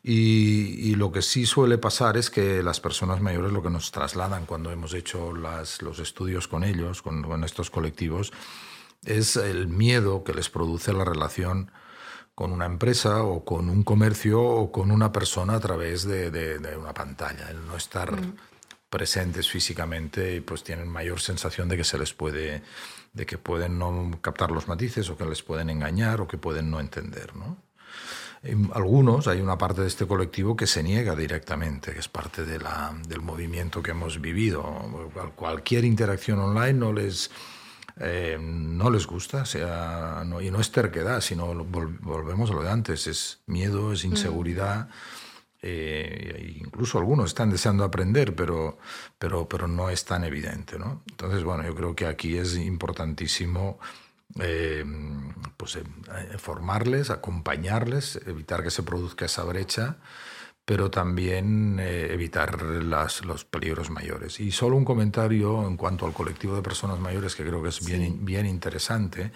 Y, 0.03 0.96
lo 0.96 1.12
que 1.12 1.22
sí 1.22 1.46
suele 1.46 1.77
pasar 1.77 2.17
es 2.17 2.29
que 2.29 2.62
las 2.63 2.79
personas 2.79 3.20
mayores 3.20 3.51
lo 3.51 3.63
que 3.63 3.70
nos 3.70 3.91
trasladan 3.91 4.46
cuando 4.46 4.72
hemos 4.72 4.93
hecho 4.93 5.36
las, 5.36 5.82
los 5.82 6.00
estudios 6.00 6.48
con 6.48 6.63
ellos, 6.63 7.01
con, 7.01 7.24
con, 7.24 7.43
estos 7.43 7.70
colectivos, 7.70 8.32
es 9.05 9.36
el 9.36 9.67
miedo 9.67 10.24
que 10.24 10.34
les 10.34 10.50
produce 10.50 10.93
la 10.93 11.03
relación 11.03 11.72
con 12.36 12.51
una 12.51 12.65
empresa 12.65 13.24
o 13.24 13.43
con 13.43 13.70
un 13.70 13.84
comercio 13.84 14.41
o 14.41 14.72
con 14.72 14.91
una 14.91 15.12
persona 15.12 15.55
a 15.55 15.60
través 15.60 16.03
de, 16.03 16.32
de, 16.32 16.77
una 16.77 16.93
pantalla, 16.93 17.50
el 17.50 17.65
no 17.67 17.75
estar 17.75 18.12
mm. 18.12 18.36
Presentes 18.94 19.50
físicamente 19.50 20.36
y 20.36 20.40
pues 20.40 20.64
tienen 20.64 20.88
mayor 20.88 21.20
sensación 21.20 21.68
de 21.68 21.78
que 21.78 21.84
se 21.84 21.98
les 21.98 22.14
puede, 22.14 22.62
de 23.12 23.26
que 23.26 23.40
pueden 23.40 23.80
no 23.80 24.20
captar 24.22 24.52
los 24.52 24.68
matices 24.68 25.10
o 25.10 25.18
que 25.18 25.26
les 25.26 25.42
pueden 25.42 25.72
engañar 25.72 26.22
o 26.22 26.28
que 26.28 26.38
pueden 26.38 26.70
no 26.70 26.80
entender, 26.80 27.36
¿no? 27.36 27.58
algunos, 28.74 29.28
hay 29.28 29.40
una 29.40 29.58
parte 29.58 29.82
de 29.82 29.88
este 29.88 30.06
colectivo 30.06 30.56
que 30.56 30.68
se 30.68 30.84
niega 30.84 31.16
directamente, 31.16 31.94
que 31.94 32.00
es 32.00 32.10
parte 32.10 32.46
del 32.46 33.22
movimiento 33.22 33.82
que 33.82 33.92
hemos 33.92 34.20
vivido. 34.20 34.62
Cualquier 35.36 35.86
interacción 35.86 36.40
online 36.40 36.74
no 36.74 36.92
les, 36.92 37.32
eh, 38.02 38.38
no 38.40 38.90
les 38.92 39.08
gusta, 39.08 39.46
sea, 39.46 40.24
no, 40.26 40.42
y 40.42 40.52
no 40.52 40.60
es 40.60 40.72
terquedad, 40.72 41.22
sino 41.22 41.56
volvemos 41.64 42.52
a 42.52 42.54
lo 42.54 42.64
de 42.64 42.70
antes, 42.70 43.08
es 43.08 43.40
miedo, 43.48 43.94
es 43.94 44.04
mm. 44.04 44.10
Eh, 45.65 46.58
incluso 46.60 46.98
algunos 46.98 47.27
están 47.27 47.50
deseando 47.50 47.86
aprender, 47.86 48.36
pero, 48.36 48.77
pero, 49.17 49.48
pero 49.48 49.67
no 49.67 49.89
es 49.89 50.03
tan 50.03 50.25
evidente. 50.25 50.77
¿no? 50.77 51.03
Entonces, 51.10 51.43
bueno, 51.43 51.63
yo 51.63 51.74
creo 51.74 51.96
que 51.96 52.05
aquí 52.05 52.38
es 52.38 52.58
importantísimo 52.58 53.79
eh, 54.39 54.84
pues, 55.55 55.79
formarles, 56.38 57.10
acompañarles, 57.10 58.20
evitar 58.25 58.62
que 58.62 58.72
se 58.72 58.84
produzca 58.84 59.25
esa 59.25 59.43
brecha 59.43 59.98
pero 60.65 60.89
también 60.89 61.77
eh, 61.79 62.08
evitar 62.12 62.62
las, 62.62 63.25
los 63.25 63.43
peligros 63.43 63.89
mayores. 63.89 64.39
Y 64.39 64.51
solo 64.51 64.77
un 64.77 64.86
comentario 64.86 65.67
en 65.67 65.75
cuanto 65.75 66.05
al 66.05 66.13
colectivo 66.13 66.55
de 66.55 66.62
personas 66.62 67.00
mayores 67.00 67.36
que 67.36 67.43
creo 67.43 67.62
que 67.62 67.70
es 67.70 67.86
bien, 67.86 68.24
bien 68.24 68.46
interesante, 68.46 69.32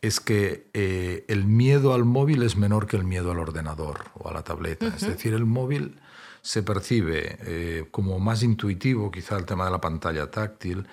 es 0.00 0.20
que 0.20 0.66
eh, 0.74 1.24
el 1.28 1.44
miedo 1.44 1.94
al 1.94 2.04
móvil 2.04 2.42
es 2.42 2.56
menor 2.56 2.86
que 2.86 2.96
el 2.96 3.04
miedo 3.04 3.30
al 3.30 3.38
ordenador 3.38 4.04
o 4.14 4.28
a 4.28 4.32
la 4.32 4.42
tableta. 4.42 4.88
Es 4.88 5.06
decir, 5.06 5.34
el 5.34 5.46
móvil 5.46 6.00
se 6.42 6.62
percibe 6.62 7.38
eh, 7.40 7.86
como 7.90 8.18
más 8.18 8.42
intuitivo, 8.42 9.10
quizá 9.10 9.36
el 9.36 9.46
tema 9.46 9.64
de 9.64 9.70
la 9.70 9.80
pantalla 9.80 10.30
táctil, 10.30 10.86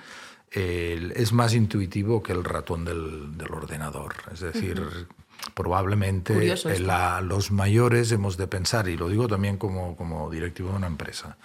es 0.54 1.32
más 1.32 1.54
intuitivo 1.54 2.22
que 2.22 2.34
el 2.34 2.44
ratón 2.44 2.84
del, 2.84 3.38
del 3.38 3.54
ordenador. 3.54 4.16
Es 4.34 4.42
decir, 4.42 4.86
probablemente 5.54 6.56
los 7.24 7.52
mayores 7.52 8.12
hemos 8.12 8.38
de 8.38 8.48
pensar, 8.48 8.88
y 8.88 8.98
lo 8.98 9.10
digo 9.10 9.28
también 9.28 9.58
como, 9.58 9.96
como 9.96 10.30
directivo 10.30 10.70
de 10.70 10.76
una 10.76 10.88
empresa, 10.88 11.38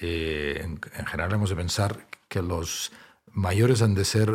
eh, 0.00 0.60
en, 0.62 1.06
general 1.06 1.32
hemos 1.34 1.50
de 1.50 1.56
pensar 1.56 2.06
que 2.28 2.42
los 2.42 2.92
mayores 3.32 3.82
han 3.82 3.94
de 3.94 4.04
ser 4.04 4.30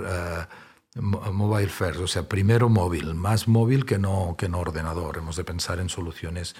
mobile 0.96 1.70
first, 1.70 2.00
o 2.00 2.08
sea, 2.08 2.28
primero 2.28 2.70
móvil, 2.70 3.16
más 3.16 3.48
móvil 3.48 3.86
que 3.86 3.98
no, 3.98 4.36
que 4.38 4.50
no 4.50 4.60
ordenador. 4.60 5.18
Hemos 5.18 5.36
de 5.36 5.44
pensar 5.44 5.80
en 5.80 5.90
soluciones 5.90 6.56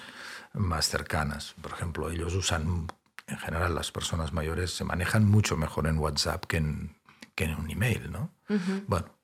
más 0.52 0.88
cercanas. 0.88 1.54
Por 1.60 1.72
ejemplo, 1.72 2.10
ellos 2.10 2.34
usan, 2.34 2.86
en 3.26 3.38
general 3.38 3.74
las 3.74 3.90
personas 3.90 4.32
mayores 4.32 4.72
se 4.72 4.84
manejan 4.84 5.24
mucho 5.24 5.56
mejor 5.56 5.86
en 5.86 5.98
WhatsApp 5.98 6.44
que 6.44 6.58
en, 6.58 6.96
que 7.34 7.44
en 7.44 7.54
un 7.54 7.70
email, 7.70 8.10
¿no? 8.12 8.30
Bueno, 8.86 9.16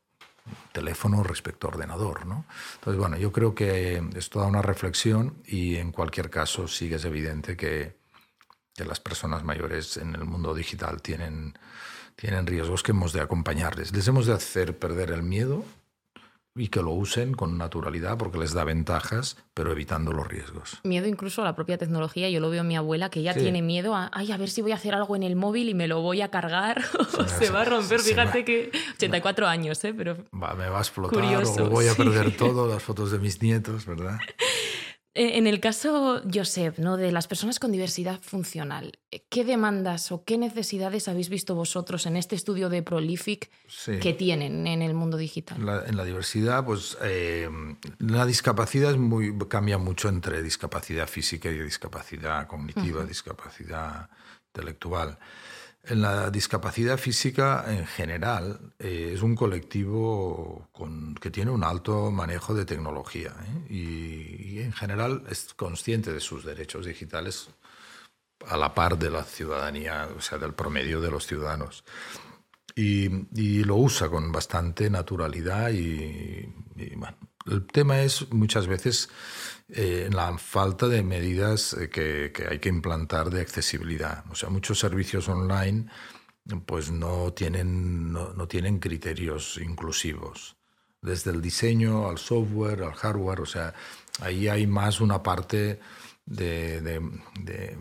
teléfono 0.73 1.23
respecto 1.23 1.67
a 1.67 1.71
ordenador. 1.71 2.27
¿no? 2.27 2.45
Entonces, 2.75 2.99
bueno, 2.99 3.17
yo 3.17 3.33
creo 3.33 3.55
que 3.55 4.03
es 4.15 4.31
toda 4.31 4.47
una 4.47 4.63
reflexión 4.63 5.43
y 5.47 5.77
en 5.77 5.93
cualquier 5.93 6.31
caso 6.31 6.69
sí 6.69 6.89
que 6.89 6.97
es 6.97 7.05
evidente 7.05 7.57
que, 7.57 7.97
que 8.75 8.85
las 8.85 9.01
personas 9.01 9.45
mayores 9.45 9.97
en 9.97 10.15
el 10.15 10.25
mundo 10.25 10.55
digital 10.55 11.03
tienen, 11.03 11.59
tienen 12.17 12.47
riesgos 12.47 12.83
que 12.83 12.93
hemos 12.93 13.13
de 13.13 13.21
acompañarles. 13.21 13.93
Les 13.93 14.07
hemos 14.09 14.27
de 14.27 14.35
hacer 14.35 14.79
perder 14.79 15.11
el 15.11 15.23
miedo 15.23 15.65
y 16.55 16.69
que 16.69 16.83
lo 16.83 16.91
usen 16.91 17.33
con 17.33 17.57
naturalidad 17.57 18.19
porque 18.19 18.39
les 18.39 18.53
da 18.53 18.65
ventajas, 18.65 19.39
pero 19.55 19.73
evitando 19.73 20.13
los 20.13 20.29
riesgos. 20.29 20.81
Miedo 20.85 21.07
incluso 21.07 21.41
a 21.43 21.45
la 21.47 21.55
propia 21.55 21.79
tecnología. 21.79 22.29
Yo 22.29 22.41
lo 22.41 22.51
veo 22.51 22.61
a 22.61 22.65
mi 22.65 22.77
abuela 22.77 23.09
que 23.09 23.23
ya 23.23 23.35
tiene 23.35 23.63
miedo 23.63 23.95
a, 23.95 24.11
ay, 24.13 24.33
a 24.33 24.37
ver 24.37 24.51
si 24.51 24.61
voy 24.61 24.73
a 24.73 24.75
hacer 24.75 24.95
algo 24.95 25.17
en 25.17 25.23
el 25.23 25.35
móvil 25.35 25.71
y 25.71 25.75
me 25.75 25.89
lo 25.89 26.03
voy 26.03 26.21
a 26.21 26.31
cargar 26.31 26.83
o 27.19 27.25
se, 27.27 27.51
va 27.51 27.63
a 27.63 27.65
romper. 27.65 28.01
Fíjate 28.01 28.45
que 28.45 28.71
84 28.97 29.47
años, 29.49 29.83
¿eh? 29.85 29.95
Pero 29.95 30.19
me 30.33 30.69
va 30.69 30.79
a 30.79 30.83
explotar 30.83 31.19
o 31.23 31.71
voy 31.71 31.89
a 31.89 31.95
perder 31.95 32.37
todo, 32.37 32.69
las 32.69 32.83
fotos 32.83 33.11
de 33.11 33.19
mis 33.19 33.41
nietos, 33.41 33.87
¿verdad? 33.87 34.19
Eh, 35.15 35.37
en 35.37 35.47
el 35.47 35.61
caso, 35.61 36.23
Josep, 36.33 36.79
¿no? 36.79 36.97
de 36.97 37.13
las 37.13 37.29
personas 37.29 37.59
con 37.59 37.71
diversidad 37.71 38.21
funcional, 38.23 38.99
¿qué 39.29 39.45
demandas 39.45 40.11
o 40.11 40.25
qué 40.25 40.39
necesidades 40.39 41.07
habéis 41.07 41.29
visto 41.29 41.55
vosotros 41.55 42.07
en 42.07 42.17
este 42.17 42.35
estudio 42.35 42.71
de 42.71 42.83
Prolific 42.83 43.51
que 44.01 44.15
tienen 44.15 44.67
en 44.67 44.81
el 44.81 44.95
mundo 44.95 45.19
digital? 45.19 45.59
en 45.87 45.97
la 45.97 46.05
diversidad, 46.05 46.65
pues 46.65 46.97
eh, 47.03 47.47
la 47.99 48.25
discapacidad 48.25 48.93
es 48.93 48.97
muy, 48.97 49.37
cambia 49.49 49.77
mucho 49.77 50.09
entre 50.09 50.43
discapacidad 50.43 51.07
física 51.07 51.51
y 51.51 51.59
discapacidad 51.59 52.47
cognitiva, 52.47 53.05
discapacidad 53.05 54.09
intelectual. 54.47 55.19
En 55.85 56.01
la 56.01 56.31
discapacidad 56.31 56.97
física 56.97 57.65
en 57.67 57.87
general 57.87 58.73
eh, 58.79 59.13
es 59.15 59.23
un 59.23 59.35
colectivo 59.35 60.69
con, 60.71 61.17
que 61.17 61.31
tiene 61.31 61.51
un 61.51 61.65
alto 61.65 62.13
manejo 62.13 62.55
de 62.55 62.65
tecnología 62.65 63.35
¿eh? 63.69 63.73
y, 63.75 64.59
en 64.61 64.73
general 64.73 65.25
es 65.29 65.55
consciente 65.55 66.13
de 66.13 66.21
sus 66.21 66.45
derechos 66.45 66.87
digitales 66.87 67.49
a 68.47 68.57
la 68.57 68.75
par 68.75 68.97
de 68.97 69.11
la 69.11 69.25
ciudadanía, 69.25 70.09
o 70.17 70.21
sea, 70.21 70.39
del 70.39 70.55
promedio 70.55 71.01
de 71.01 71.11
los 71.11 71.27
ciudadanos. 71.27 71.85
Y, 72.77 73.09
lo 73.65 73.77
usa 73.77 74.09
con 74.09 74.31
bastante 74.31 74.89
naturalidad 74.89 75.71
y, 75.71 76.49
bueno, 76.97 77.17
el 77.47 77.67
tema 77.67 78.01
es 78.01 78.31
muchas 78.33 78.67
veces 78.67 79.11
eh, 79.75 80.11
la 80.13 80.37
falta 80.37 80.87
de 80.87 81.03
medidas 81.03 81.73
eh, 81.73 81.89
que, 81.89 82.31
hay 82.47 82.59
que 82.59 82.69
implantar 82.69 83.31
de 83.31 83.41
accesibilidad. 83.41 84.23
O 84.31 84.35
sea, 84.35 84.51
muchos 84.51 84.79
servicios 84.79 85.31
online 85.31 85.87
pues 86.67 86.91
no 86.91 87.33
tienen, 87.33 88.13
no, 88.13 88.47
tienen 88.49 88.81
criterios 88.81 89.59
inclusivos. 89.65 90.57
Desde 91.01 91.31
el 91.31 91.41
diseño 91.41 92.07
al 92.07 92.19
software, 92.19 92.83
al 92.83 92.93
hardware, 92.93 93.41
o 93.41 93.47
sea, 93.47 93.73
ahí 94.21 94.47
hay 94.49 94.67
más 94.67 95.01
una 95.01 95.23
parte 95.23 95.81
de, 96.27 97.01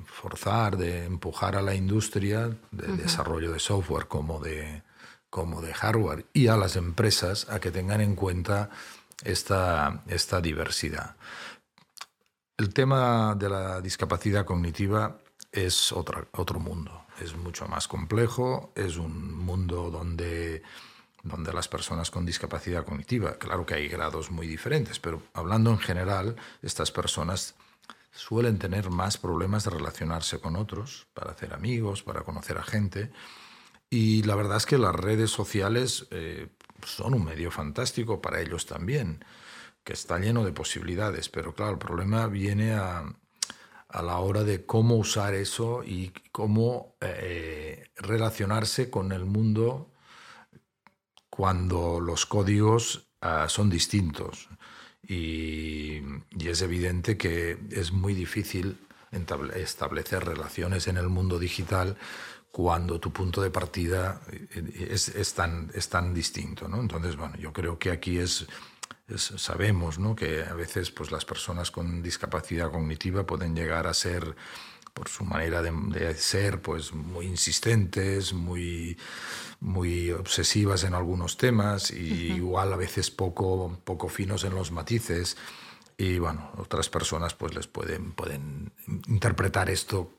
forzar, 0.06 0.78
de 0.78 1.06
empujar 1.06 1.58
a 1.58 1.62
la 1.62 1.76
industria 1.76 2.56
de 2.72 2.88
desarrollo 2.96 3.52
de 3.52 3.60
software 3.60 4.08
como 4.08 4.40
de, 4.40 4.84
como 5.30 5.62
de 5.62 5.74
hardware 5.74 6.26
y 6.32 6.48
a 6.48 6.56
las 6.56 6.78
empresas 6.78 7.50
a 7.50 7.60
que 7.60 7.70
tengan 7.70 8.00
en 8.00 8.16
cuenta 8.16 8.70
esta, 9.26 10.04
esta 10.08 10.40
diversidad. 10.40 11.16
El 12.62 12.76
tema 12.76 13.34
de 13.34 13.50
la 13.50 13.82
discapacidad 13.82 14.46
cognitiva 14.46 15.18
es 15.52 15.92
otro, 15.92 16.28
otro 16.34 16.60
mundo, 16.60 17.08
es 17.20 17.36
mucho 17.36 17.68
más 17.68 17.88
complejo, 17.88 18.72
es 18.76 18.98
un 18.98 19.36
mundo 19.36 19.90
donde, 19.90 20.62
donde 21.24 21.54
las 21.54 21.68
personas 21.68 22.12
con 22.12 22.24
discapacidad 22.24 22.86
cognitiva, 22.86 23.40
claro 23.40 23.66
que 23.66 23.74
hay 23.74 23.88
grados 23.88 24.30
muy 24.30 24.46
diferentes, 24.46 25.00
pero 25.00 25.24
hablando 25.34 25.72
en 25.72 25.80
general, 25.80 26.36
estas 26.62 26.92
personas 26.92 27.56
suelen 28.12 28.60
tener 28.60 28.92
más 28.92 29.18
problemas 29.18 29.64
de 29.64 29.72
relacionarse 29.72 30.40
con 30.40 30.56
otros, 30.56 31.08
para 31.16 31.32
hacer 31.32 31.56
amigos, 31.56 32.04
para 32.04 32.22
conocer 32.22 32.60
a 32.60 32.64
gente. 32.64 33.12
Y 33.90 34.22
la 34.22 34.36
verdad 34.36 34.58
es 34.58 34.68
que 34.68 34.78
las 34.78 34.94
redes 34.94 35.32
sociales 35.32 36.06
eh, 36.12 36.50
son 36.86 37.16
un 37.16 37.26
medio 37.26 37.50
fantástico 37.50 38.22
para 38.22 38.40
ellos 38.40 38.68
también, 38.68 39.26
que 39.84 39.94
está 39.94 40.20
lleno 40.20 40.46
de 40.46 40.52
posibilidades, 40.52 41.30
pero 41.30 41.54
claro, 41.54 41.74
el 41.74 41.78
problema 41.78 42.28
viene 42.28 42.74
a, 42.74 43.04
la 43.94 44.20
hora 44.20 44.44
de 44.44 44.66
cómo 44.66 44.96
usar 44.96 45.34
eso 45.34 45.84
y 45.84 46.14
cómo 46.32 46.96
eh, 47.02 47.90
relacionarse 47.98 48.90
con 48.90 49.12
el 49.12 49.26
mundo 49.26 49.92
cuando 51.30 52.00
los 52.00 52.26
códigos 52.26 53.10
ah, 53.20 53.48
son 53.50 53.70
distintos. 53.70 54.48
Y, 55.06 56.02
y, 56.38 56.48
es 56.48 56.62
evidente 56.62 57.18
que 57.18 57.58
es 57.72 57.92
muy 57.92 58.14
difícil 58.14 58.78
establecer 59.12 60.24
relaciones 60.24 60.88
en 60.88 60.96
el 60.96 61.10
mundo 61.10 61.38
digital 61.38 61.98
cuando 62.52 63.00
tu 63.00 63.12
punto 63.12 63.42
de 63.42 63.50
partida 63.50 64.22
es, 64.52 65.34
tan, 65.34 65.72
es 65.74 65.90
tan, 65.90 66.14
distinto. 66.14 66.68
¿no? 66.68 66.82
Entonces, 66.82 67.16
bueno, 67.16 67.36
yo 67.38 67.54
creo 67.54 67.80
que 67.80 67.92
aquí 67.92 68.20
es 68.20 68.46
sabemos 69.18 70.00
¿no? 70.00 70.16
que 70.16 70.44
a 70.44 70.54
veces 70.54 70.92
pues, 70.92 71.12
las 71.12 71.26
personas 71.26 71.72
con 71.72 72.02
discapacidad 72.02 72.72
cognitiva 72.72 73.26
pueden 73.26 73.56
llegar 73.56 73.88
a 73.88 73.94
ser 73.94 74.36
por 74.94 75.08
su 75.08 75.24
manera 75.24 75.62
de, 75.62 76.16
ser, 76.16 76.62
pues 76.62 76.94
muy 76.94 77.26
insistentes, 77.26 78.34
muy, 78.34 78.98
muy 79.60 80.12
obsesivas 80.12 80.84
en 80.84 80.94
algunos 80.94 81.38
temas 81.38 81.92
y 81.92 82.34
igual 82.34 82.74
a 82.74 82.76
veces 82.78 83.10
poco, 83.10 83.80
poco 83.84 84.10
finos 84.10 84.44
en 84.44 84.54
los 84.54 84.72
matices. 84.72 85.38
Y 85.98 86.20
bueno, 86.20 86.52
otras 86.58 86.90
personas 86.90 87.36
pues 87.36 87.56
les 87.56 87.68
pueden, 87.68 88.12
pueden 88.12 88.74
interpretar 89.08 89.70
esto 89.70 90.12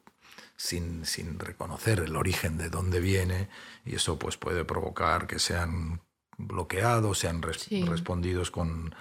sin, 0.56 1.04
sin 1.04 1.38
reconocer 1.38 2.00
el 2.00 2.16
origen 2.16 2.56
de 2.56 2.70
dónde 2.70 3.00
viene 3.00 3.49
y 3.84 3.96
eso 3.96 4.18
pues 4.18 4.37
puede 4.37 4.64
provocar 4.64 5.26
que 5.26 5.38
sean 5.38 6.00
bloqueados, 6.46 7.18
sean 7.18 7.42
respondidos 7.42 8.50
con 8.50 8.94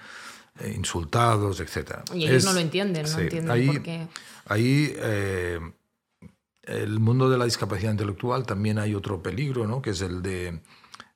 eh, 0.60 0.72
insultados, 0.76 1.60
etc. 1.60 2.00
Y 2.14 2.26
ellos 2.26 2.44
no 2.44 2.52
lo 2.52 2.60
entienden, 2.60 3.04
no 3.10 3.18
entienden 3.18 3.50
ahí, 3.50 3.66
por 3.66 3.82
qué. 3.82 4.06
Ahí 4.46 4.92
eh, 4.96 5.60
el 6.62 7.00
mundo 7.00 7.30
de 7.30 7.38
la 7.38 7.44
discapacidad 7.44 7.90
intelectual 7.90 8.46
también 8.46 8.78
hay 8.78 8.94
otro 8.94 9.22
peligro, 9.22 9.66
¿no? 9.66 9.82
que 9.82 9.90
es 9.90 10.00
el 10.02 10.22
de 10.22 10.60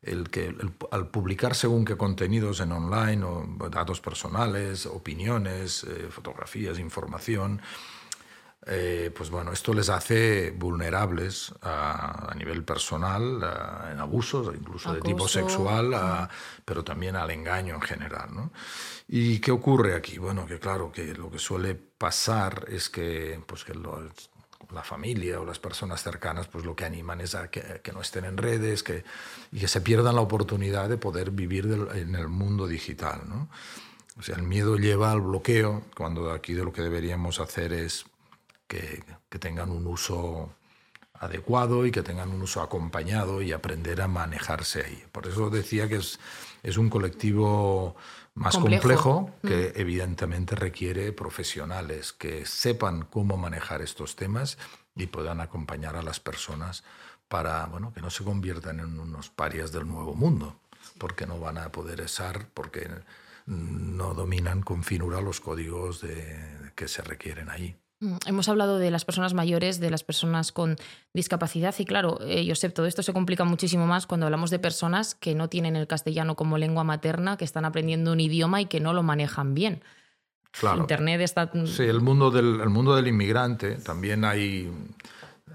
el 0.03 0.31
que 0.31 0.55
al 0.93 1.09
publicar 1.09 1.55
según 1.55 1.85
qué 1.85 1.97
contenidos 1.97 2.61
en 2.61 2.73
online 2.73 3.25
o 3.25 3.69
datos 3.71 4.01
personales, 4.01 4.87
opiniones, 4.87 5.85
eh, 5.85 6.09
fotografías, 6.11 6.79
información, 6.79 7.61
eh, 8.69 9.13
pues 9.17 9.31
bueno, 9.31 9.53
esto 9.53 9.73
les 9.73 9.89
hace 9.89 10.51
vulnerables 10.51 11.55
a, 11.63 12.35
nivel 12.37 12.65
personal, 12.65 13.37
en 13.93 14.01
abusos, 14.01 14.53
incluso 14.57 14.93
de 14.93 15.01
tipo 15.03 15.29
sexual, 15.29 16.29
pero 16.65 16.83
también 16.83 17.15
al 17.15 17.31
engaño 17.31 17.77
en 17.77 17.81
general. 17.81 18.29
¿no? 18.35 18.53
¿Y 19.07 19.39
qué 19.39 19.53
ocurre 19.53 19.95
aquí? 19.95 20.19
Bueno, 20.19 20.47
que 20.47 20.59
claro, 20.59 20.91
que 20.91 21.15
lo 21.15 21.31
que 21.31 21.39
suele 21.39 21.77
pasar 21.77 22.67
es 22.69 22.89
que, 22.89 23.41
pues 23.47 23.65
que 23.65 23.73
la 23.75 24.83
familia 24.83 25.39
o 25.41 25.45
las 25.45 25.61
personas 25.61 26.03
cercanas 26.03 26.49
pues 26.49 26.65
lo 26.65 26.75
que 26.75 26.85
animan 26.85 27.21
es 27.21 27.37
a 27.37 27.49
que, 27.49 27.93
no 27.93 28.01
estén 28.01 28.25
en 28.25 28.37
redes 28.37 28.83
que, 28.83 29.05
y 29.53 29.61
que 29.61 29.69
se 29.69 29.81
pierdan 29.81 30.17
la 30.17 30.23
oportunidad 30.23 30.89
de 30.89 30.99
poder 30.99 31.31
vivir 31.31 31.67
en 31.95 32.17
el 32.17 32.27
mundo 32.27 32.67
digital. 32.67 33.21
¿no? 33.29 33.49
O 34.19 34.23
sea, 34.23 34.35
el 34.35 34.43
miedo 34.43 34.77
lleva 34.77 35.13
al 35.13 35.21
bloqueo, 35.21 35.85
cuando 35.95 36.33
aquí 36.33 36.53
de 36.53 36.65
lo 36.65 36.73
que 36.73 36.83
deberíamos 36.83 37.39
hacer 37.39 37.73
es 37.73 38.07
que, 38.67 39.03
tengan 39.39 39.71
un 39.71 39.87
uso 39.87 40.51
adecuado 41.13 41.85
y 41.85 41.91
que 41.91 42.03
tengan 42.03 42.31
un 42.31 42.41
uso 42.41 42.63
acompañado 42.63 43.43
y 43.43 43.53
aprender 43.53 44.01
a 44.01 44.09
manejarse 44.09 44.83
ahí. 44.83 45.05
Por 45.13 45.27
eso 45.27 45.51
decía 45.51 45.89
que 45.89 45.97
es, 45.97 46.19
es 46.63 46.79
un 46.79 46.89
colectivo 46.89 47.97
más 48.35 48.57
complejo, 48.57 49.31
mm. 49.43 49.47
que 49.47 49.73
evidentemente 49.77 50.57
requiere 50.57 51.13
profesionales 51.13 52.13
que 52.13 52.47
sepan 52.47 53.03
cómo 53.11 53.37
manejar 53.37 53.83
estos 53.83 54.17
temas 54.17 54.59
y 54.95 55.07
puedan 55.07 55.41
acompañar 55.41 55.97
a 55.97 56.03
las 56.03 56.21
personas 56.21 56.83
para 57.29 57.67
bueno, 57.67 57.93
que 57.93 58.01
no 58.01 58.11
se 58.11 58.25
conviertan 58.25 58.81
en 58.81 58.99
unos 58.99 59.31
parias 59.31 59.73
del 59.73 59.87
nuevo 59.87 60.15
mundo, 60.15 60.61
porque 60.99 61.27
no 61.27 61.41
van 61.41 61.59
a 61.59 61.73
poder 61.73 62.01
estar, 62.01 62.49
porque 62.55 62.89
no 63.47 64.15
dominan 64.15 64.63
con 64.63 64.83
finura 64.83 65.21
los 65.21 65.41
códigos 65.41 66.01
de, 66.01 66.73
que 66.75 66.89
se 66.89 67.03
requieren 67.03 67.49
ahí. 67.49 67.77
Mm, 68.01 68.17
hemos 68.27 68.49
hablado 68.49 68.79
de 68.79 68.91
las 68.91 69.05
personas 69.05 69.33
mayores, 69.33 69.81
de 69.81 69.91
las 69.91 70.05
personas 70.05 70.53
con 70.53 70.77
discapacidad 71.15 71.75
y 71.79 71.85
claro, 71.87 72.19
eh, 72.23 72.45
Josep, 72.47 72.75
todo 72.75 72.87
esto 72.87 73.03
se 73.03 73.13
complica 73.13 73.45
muchísimo 73.45 73.87
más 73.87 74.07
cuando 74.07 74.27
hablamos 74.27 74.51
de 74.51 74.59
personas 74.59 75.15
que 75.15 75.35
no 75.35 75.49
tienen 75.49 75.77
el 75.77 75.87
castellano 75.87 76.37
como 76.37 76.59
lengua 76.59 76.85
materna, 76.85 77.37
que 77.37 77.45
están 77.45 77.65
aprendiendo 77.65 78.13
un 78.13 78.21
idioma 78.21 78.61
y 78.61 78.67
que 78.67 78.81
no 78.81 78.93
lo 78.93 79.03
manejan 79.03 79.55
bien. 79.55 79.83
Claro. 80.51 80.81
Internet 80.81 81.21
está... 81.21 81.51
Sí, 81.67 81.85
el 81.85 82.01
mundo 82.01 82.31
del, 82.31 82.61
el 82.61 82.69
mundo 82.71 82.95
del 82.95 83.07
inmigrante 83.09 83.77
también 83.77 84.25
hay... 84.25 84.71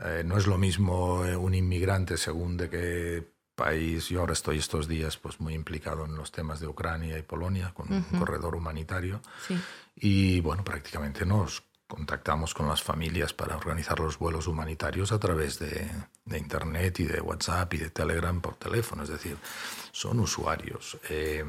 Eh, 0.03 0.24
no 0.25 0.38
es 0.38 0.48
lo 0.48 0.57
mismo 0.57 1.24
eh, 1.25 1.36
un 1.36 1.53
inmigrante 1.53 2.17
según 2.17 2.58
de 2.58 2.69
qué 2.69 3.32
país. 3.54 4.10
Yo 4.10 4.21
ahora 4.21 4.34
estoy 4.34 4.58
estos 4.58 4.88
días 4.88 5.17
pues, 5.17 5.39
muy 5.39 5.54
implicado 5.54 6.06
en 6.06 6.15
los 6.15 6.32
temas 6.32 6.60
de 6.60 6.67
Ucrania 6.67 7.17
y 7.19 7.21
Polonia 7.21 7.71
con 7.73 7.91
un 7.91 8.04
corredor 8.19 8.56
humanitario. 8.56 9.21
Sí. 9.47 9.56
Y 9.95 10.39
bueno, 10.39 10.63
prácticamente 10.63 11.25
nos 11.25 11.63
contactamos 11.91 12.54
con 12.54 12.69
las 12.69 12.82
familias 12.82 13.34
para 13.34 13.58
organizar 13.58 13.99
los 13.99 14.17
vuelos 14.17 14.47
humanitarios 14.47 15.12
a 15.12 15.19
través 15.19 15.60
de, 15.60 15.91
Internet 16.34 17.01
y 17.01 17.04
de 17.04 17.19
WhatsApp 17.19 17.73
y 17.73 17.77
de 17.80 17.89
Telegram 17.89 18.39
por 18.39 18.56
teléfono. 18.56 19.04
Es 19.04 19.10
decir, 19.10 19.36
son 19.91 20.21
usuarios. 20.21 20.97
Eh, 21.10 21.43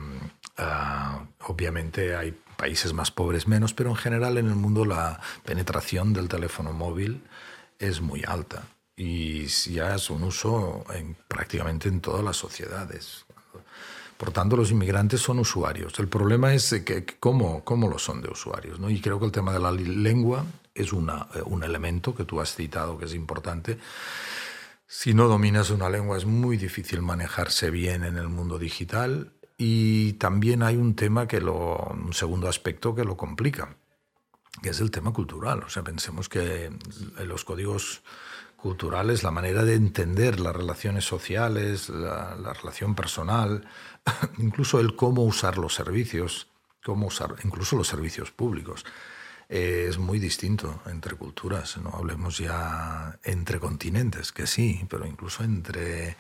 ah, 0.58 1.24
obviamente 1.46 2.16
hay 2.16 2.36
países 2.56 2.92
más 2.92 3.12
pobres 3.12 3.46
menos, 3.46 3.72
pero 3.72 3.90
en 3.90 3.96
general 3.96 4.36
en 4.36 4.48
el 4.48 4.56
mundo 4.56 4.84
la 4.84 5.20
penetración 5.44 6.12
del 6.12 6.28
teléfono 6.28 6.72
móvil 6.72 7.22
es 7.78 8.00
muy 8.00 8.24
alta 8.26 8.64
y 8.96 9.46
ya 9.46 9.94
es 9.94 10.10
un 10.10 10.24
uso 10.24 10.84
en, 10.92 11.16
prácticamente 11.28 11.88
en 11.88 12.00
todas 12.00 12.24
las 12.24 12.36
sociedades. 12.36 13.24
Por 14.22 14.30
tanto, 14.30 14.56
los 14.56 14.70
inmigrantes 14.70 15.20
son 15.20 15.40
usuarios. 15.40 15.98
El 15.98 16.06
problema 16.06 16.54
es 16.54 16.80
que, 16.84 17.04
cómo, 17.18 17.64
cómo 17.64 17.88
lo 17.88 17.98
son 17.98 18.22
de 18.22 18.30
usuarios. 18.30 18.78
¿no? 18.78 18.88
Y 18.88 19.00
creo 19.00 19.18
que 19.18 19.26
el 19.26 19.32
tema 19.32 19.52
de 19.52 19.58
la 19.58 19.72
lengua 19.72 20.46
es 20.76 20.92
una, 20.92 21.26
eh, 21.34 21.42
un 21.44 21.64
elemento 21.64 22.14
que 22.14 22.24
tú 22.24 22.40
has 22.40 22.54
citado 22.54 22.96
que 22.96 23.06
es 23.06 23.14
importante. 23.14 23.78
Si 24.86 25.12
no 25.12 25.26
dominas 25.26 25.70
una 25.70 25.90
lengua 25.90 26.16
es 26.18 26.24
muy 26.24 26.56
difícil 26.56 27.02
manejarse 27.02 27.70
bien 27.70 28.04
en 28.04 28.16
el 28.16 28.28
mundo 28.28 28.60
digital 28.60 29.32
y 29.58 30.12
también 30.12 30.62
hay 30.62 30.76
un 30.76 30.94
tema 30.94 31.26
que 31.26 31.40
lo, 31.40 31.78
un 31.78 32.12
segundo 32.12 32.48
aspecto 32.48 32.94
que 32.94 33.02
lo 33.02 33.16
complica, 33.16 33.74
que 34.62 34.70
es 34.70 34.80
el 34.80 34.92
tema 34.92 35.12
cultural. 35.12 35.64
O 35.64 35.68
sea, 35.68 35.82
pensemos 35.82 36.28
que 36.28 36.70
los 37.24 37.44
códigos 37.44 38.02
culturales, 38.62 39.24
la 39.24 39.32
manera 39.32 39.64
de 39.64 39.74
entender 39.74 40.38
las 40.38 40.54
relaciones 40.54 41.04
sociales, 41.04 41.88
la, 41.88 42.36
la 42.36 42.52
relación 42.52 42.94
personal, 42.94 43.66
incluso 44.38 44.78
el 44.78 44.94
cómo 44.94 45.24
usar 45.24 45.58
los 45.58 45.74
servicios, 45.74 46.46
cómo 46.84 47.08
usar 47.08 47.34
incluso 47.42 47.74
los 47.76 47.88
servicios 47.88 48.30
públicos. 48.30 48.84
Eh, 49.48 49.86
es 49.88 49.98
muy 49.98 50.20
distinto 50.20 50.80
entre 50.86 51.16
culturas, 51.16 51.76
no 51.78 51.90
hablemos 51.90 52.38
ya 52.38 53.18
entre 53.24 53.58
continentes, 53.58 54.30
que 54.30 54.46
sí, 54.46 54.86
pero 54.88 55.06
incluso 55.06 55.42
entre, 55.42 56.16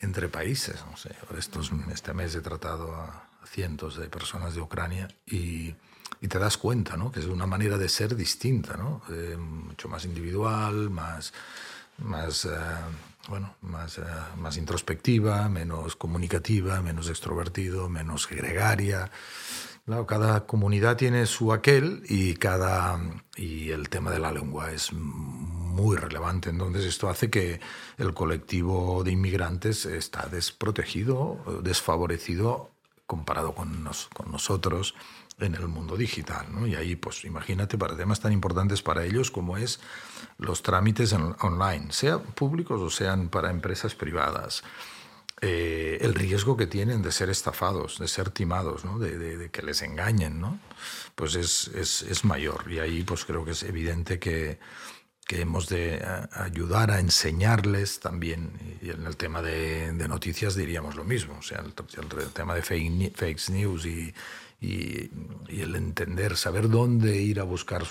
entre 0.00 0.28
países. 0.28 0.84
No 0.88 0.96
sé, 0.96 1.10
estos, 1.36 1.72
este 1.92 2.14
mes 2.14 2.34
he 2.36 2.40
tratado 2.40 2.94
a 2.94 3.28
cientos 3.44 3.98
de 3.98 4.08
personas 4.08 4.54
de 4.54 4.60
Ucrania 4.60 5.08
y, 5.26 5.74
y 6.20 6.28
te 6.28 6.38
das 6.38 6.56
cuenta 6.56 6.96
¿no? 6.96 7.10
que 7.10 7.20
es 7.20 7.26
una 7.26 7.46
manera 7.46 7.76
de 7.76 7.88
ser 7.88 8.14
distinta, 8.14 8.76
¿no? 8.76 9.02
Eh, 9.10 9.36
mucho 9.36 9.88
más 9.88 10.04
individual, 10.04 10.88
más, 10.88 11.32
más 12.02 12.44
eh, 12.44 12.50
bueno, 13.28 13.54
más, 13.60 13.98
eh, 13.98 14.02
más 14.36 14.56
introspectiva, 14.56 15.48
menos 15.48 15.96
comunicativa, 15.96 16.80
menos 16.82 17.08
extrovertido, 17.08 17.88
menos 17.88 18.28
gregaria. 18.28 19.10
Claro, 19.84 20.06
cada 20.06 20.46
comunidad 20.46 20.96
tiene 20.96 21.26
su 21.26 21.52
aquel 21.52 22.02
y, 22.08 22.34
cada, 22.34 23.00
y 23.36 23.70
el 23.70 23.88
tema 23.88 24.10
de 24.10 24.20
la 24.20 24.32
lengua 24.32 24.70
es 24.72 24.92
muy 24.92 25.96
relevante. 25.96 26.50
Entonces 26.50 26.84
esto 26.84 27.08
hace 27.08 27.30
que 27.30 27.60
el 27.98 28.14
colectivo 28.14 29.02
de 29.04 29.12
inmigrantes 29.12 29.86
está 29.86 30.26
desprotegido, 30.26 31.38
desfavorecido 31.62 32.70
comparado 33.06 33.54
con, 33.54 33.88
con 34.14 34.30
nosotros 34.30 34.94
en 35.38 35.54
el 35.54 35.68
mundo 35.68 35.96
digital. 35.96 36.46
¿no? 36.50 36.66
Y 36.66 36.74
ahí, 36.74 36.96
pues 36.96 37.24
imagínate, 37.24 37.78
para 37.78 37.96
temas 37.96 38.20
tan 38.20 38.32
importantes 38.32 38.82
para 38.82 39.04
ellos 39.04 39.30
como 39.30 39.56
es 39.56 39.80
los 40.38 40.62
trámites 40.62 41.12
online, 41.12 41.92
sean 41.92 42.22
públicos 42.34 42.80
o 42.80 42.90
sean 42.90 43.28
para 43.28 43.50
empresas 43.50 43.94
privadas, 43.94 44.62
eh, 45.40 45.98
el 46.00 46.14
riesgo 46.14 46.56
que 46.56 46.66
tienen 46.66 47.02
de 47.02 47.10
ser 47.10 47.28
estafados, 47.28 47.98
de 47.98 48.06
ser 48.06 48.30
timados, 48.30 48.84
¿no? 48.84 48.98
de, 48.98 49.50
que 49.50 49.62
les 49.62 49.82
engañen, 49.82 50.40
¿no? 50.40 50.60
pues 51.16 51.34
es, 51.34 51.68
es, 51.74 52.02
es, 52.02 52.24
mayor. 52.24 52.70
Y 52.70 52.78
ahí 52.78 53.02
pues 53.02 53.24
creo 53.24 53.44
que 53.44 53.50
es 53.50 53.64
evidente 53.64 54.20
que, 54.20 54.60
que 55.26 55.40
hemos 55.40 55.68
de 55.68 56.00
ayudar 56.32 56.92
a 56.92 57.00
enseñarles 57.00 57.98
también, 57.98 58.78
y 58.80 58.90
en 58.90 59.04
el 59.04 59.16
tema 59.16 59.42
de, 59.42 59.92
de 59.92 60.08
noticias 60.08 60.54
diríamos 60.54 60.94
lo 60.94 61.04
mismo, 61.04 61.36
o 61.38 61.42
sea, 61.42 61.58
el, 61.60 61.74
el 62.20 62.32
tema 62.32 62.54
de 62.54 62.62
fake, 62.62 63.16
fake 63.16 63.48
news 63.50 63.84
y, 63.84 64.14
y, 64.62 65.10
el 65.48 65.74
entender, 65.74 66.36
saber 66.36 66.70
dónde 66.70 67.20
ir 67.20 67.40
a 67.40 67.42
buscar 67.42 67.82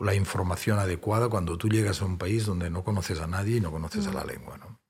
la 0.00 0.14
información 0.14 0.78
adecuada 0.78 1.28
cuando 1.28 1.56
tú 1.56 1.68
llegas 1.68 2.02
a 2.02 2.04
un 2.04 2.18
país 2.18 2.44
donde 2.44 2.68
no 2.68 2.84
conoces 2.84 3.20
a 3.20 3.26
nadie 3.26 3.56
y 3.56 3.60
no 3.60 3.70
conoces 3.70 4.06
a 4.06 4.12
la 4.12 4.24
lengua. 4.24 4.58
¿no? 4.58 4.80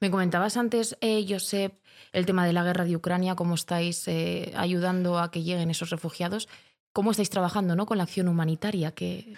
Me 0.00 0.10
comentabas 0.10 0.56
antes, 0.56 0.96
eh, 1.00 1.24
Josep, 1.28 1.78
el 2.12 2.26
tema 2.26 2.46
de 2.46 2.52
la 2.52 2.64
guerra 2.64 2.84
de 2.84 2.96
Ucrania, 2.96 3.36
cómo 3.36 3.54
estáis 3.54 4.08
eh, 4.08 4.52
ayudando 4.56 5.18
a 5.18 5.30
que 5.30 5.42
lleguen 5.42 5.70
esos 5.70 5.90
refugiados. 5.90 6.48
¿Cómo 6.92 7.10
estáis 7.10 7.30
trabajando 7.30 7.76
¿no? 7.76 7.86
con 7.86 7.98
la 7.98 8.04
acción 8.04 8.28
humanitaria? 8.28 8.92
Que... 8.92 9.34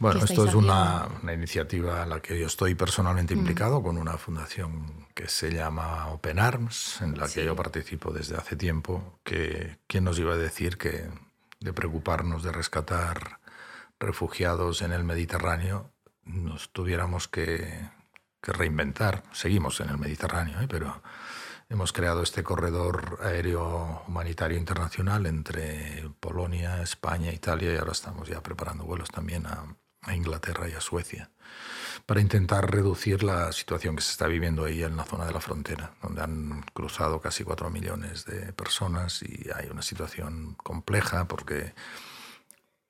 Bueno, 0.00 0.24
esto 0.24 0.46
es 0.46 0.54
una, 0.54 1.06
una, 1.22 1.34
en 1.34 2.08
la 2.08 2.20
que 2.20 2.40
yo 2.40 2.46
estoy 2.46 2.74
personalmente 2.74 3.34
implicado 3.34 3.82
con 3.82 3.98
una 3.98 4.16
fundación 4.16 5.06
que 5.14 5.28
se 5.28 5.52
llama 5.52 6.06
Open 6.06 6.38
Arms, 6.38 7.02
en 7.02 7.18
la 7.18 7.28
que 7.28 7.44
yo 7.44 7.54
participo 7.54 8.10
desde 8.10 8.34
hace 8.34 8.56
tiempo. 8.56 9.20
Que, 9.22 9.76
¿Quién 9.86 10.04
nos 10.04 10.18
iba 10.18 10.32
a 10.32 10.38
decir 10.38 10.78
que 10.78 11.06
de 11.60 11.72
preocuparnos 11.74 12.42
de 12.42 12.50
rescatar 12.50 13.40
refugiados 13.98 14.80
en 14.80 14.92
el 14.92 15.04
Mediterráneo 15.04 15.90
nos 16.24 16.70
tuviéramos 16.70 17.28
que, 17.28 17.90
reinventar? 18.40 19.22
Seguimos 19.32 19.80
en 19.80 19.90
el 19.90 19.98
Mediterráneo, 19.98 20.62
¿eh? 20.62 20.66
pero 20.66 21.02
hemos 21.68 21.92
creado 21.92 22.22
este 22.22 22.42
corredor 22.42 23.18
aéreo 23.22 24.02
humanitario 24.08 24.56
internacional 24.56 25.26
entre 25.26 26.08
Polonia, 26.20 26.80
España, 26.80 27.30
Italia 27.34 27.74
y 27.74 27.76
ahora 27.76 27.92
estamos 27.92 28.26
ya 28.26 28.42
preparando 28.42 28.84
vuelos 28.84 29.10
también 29.10 29.44
a 29.46 29.76
a 30.02 30.14
Inglaterra 30.14 30.68
y 30.68 30.72
a 30.72 30.80
Suecia, 30.80 31.30
para 32.06 32.20
intentar 32.20 32.70
reducir 32.70 33.22
la 33.22 33.52
situación 33.52 33.96
que 33.96 34.02
se 34.02 34.12
está 34.12 34.26
viviendo 34.26 34.64
ahí 34.64 34.82
en 34.82 34.96
la 34.96 35.04
zona 35.04 35.26
de 35.26 35.32
la 35.32 35.40
frontera, 35.40 35.92
donde 36.02 36.22
han 36.22 36.62
cruzado 36.72 37.20
casi 37.20 37.44
cuatro 37.44 37.70
millones 37.70 38.24
de 38.24 38.52
personas 38.52 39.22
y 39.22 39.48
hay 39.54 39.68
una 39.70 39.82
situación 39.82 40.54
compleja 40.54 41.26
porque 41.28 41.74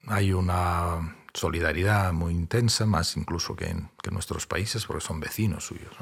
hay 0.07 0.33
una 0.33 1.16
solidaridad 1.35 2.12
muy 2.12 2.33
intensa, 2.33 2.87
más 2.87 3.16
incluso 3.16 3.55
que 3.55 3.66
en, 3.66 3.90
que 4.03 4.11
nuestros 4.11 4.46
países, 4.46 4.87
porque 4.87 5.05
son 5.05 5.20
vecinos 5.20 5.66
suyos. 5.66 5.92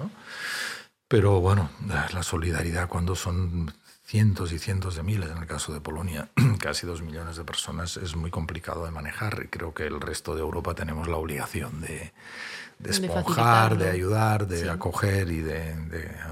Pero 1.08 1.40
bueno, 1.40 1.70
la 2.12 2.22
solidaridad 2.22 2.88
cuando 2.88 3.16
son 3.16 3.72
cientos 4.08 4.52
y 4.52 4.58
cientos 4.58 4.96
de 4.96 5.02
miles, 5.02 5.30
en 5.30 5.36
el 5.36 5.46
caso 5.46 5.70
de 5.74 5.82
Polonia, 5.82 6.30
casi 6.60 6.86
dos 6.86 7.02
millones 7.02 7.36
de 7.36 7.44
personas, 7.44 7.98
es 7.98 8.16
muy 8.16 8.30
complicado 8.30 8.86
de 8.86 8.90
manejar. 8.90 9.42
Y 9.44 9.48
creo 9.48 9.74
que 9.74 9.86
el 9.86 10.00
resto 10.00 10.34
de 10.34 10.40
Europa 10.40 10.74
tenemos 10.74 11.08
la 11.08 11.18
obligación 11.18 11.82
de, 11.82 12.14
de 12.78 12.90
esponjar, 12.90 13.76
de, 13.76 13.90
ayudar, 13.90 14.46
de 14.46 14.70
acoger 14.70 15.30
y 15.30 15.42
de, 15.42 15.74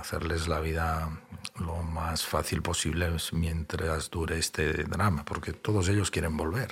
hacerles 0.00 0.48
la 0.48 0.60
vida 0.60 1.20
lo 1.60 1.82
más 1.82 2.24
fácil 2.24 2.62
posible 2.62 3.10
mientras 3.32 4.08
dure 4.08 4.38
este 4.38 4.84
drama, 4.84 5.26
porque 5.26 5.52
todos 5.52 5.90
ellos 5.90 6.10
quieren 6.10 6.34
volver. 6.34 6.70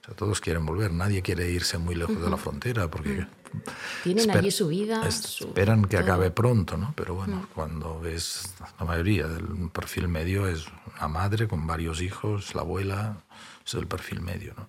O 0.00 0.04
sea, 0.04 0.14
todos 0.14 0.40
quieren 0.40 0.64
volver, 0.64 0.92
nadie 0.92 1.22
quiere 1.22 1.50
irse 1.50 1.76
muy 1.78 1.94
lejos 1.94 2.20
de 2.20 2.30
la 2.30 2.36
frontera 2.36 2.90
porque 2.90 3.26
tienen 4.02 4.30
allí 4.30 4.50
su 4.50 4.68
vida. 4.68 5.06
Esperan 5.06 5.84
que 5.84 5.98
acabe 5.98 6.30
pronto, 6.30 6.76
¿no? 6.76 6.94
Pero 6.96 7.14
bueno, 7.14 7.46
cuando 7.54 8.00
ves 8.00 8.54
la 8.78 8.86
mayoría 8.86 9.26
del 9.26 9.70
perfil 9.70 10.08
medio 10.08 10.46
es 10.46 10.66
una 10.96 11.08
madre 11.08 11.48
con 11.48 11.66
varios 11.66 12.00
hijos, 12.00 12.54
la 12.54 12.62
abuela, 12.62 13.24
es 13.64 13.74
el 13.74 13.86
perfil 13.86 14.20
medio, 14.20 14.54
¿no? 14.56 14.68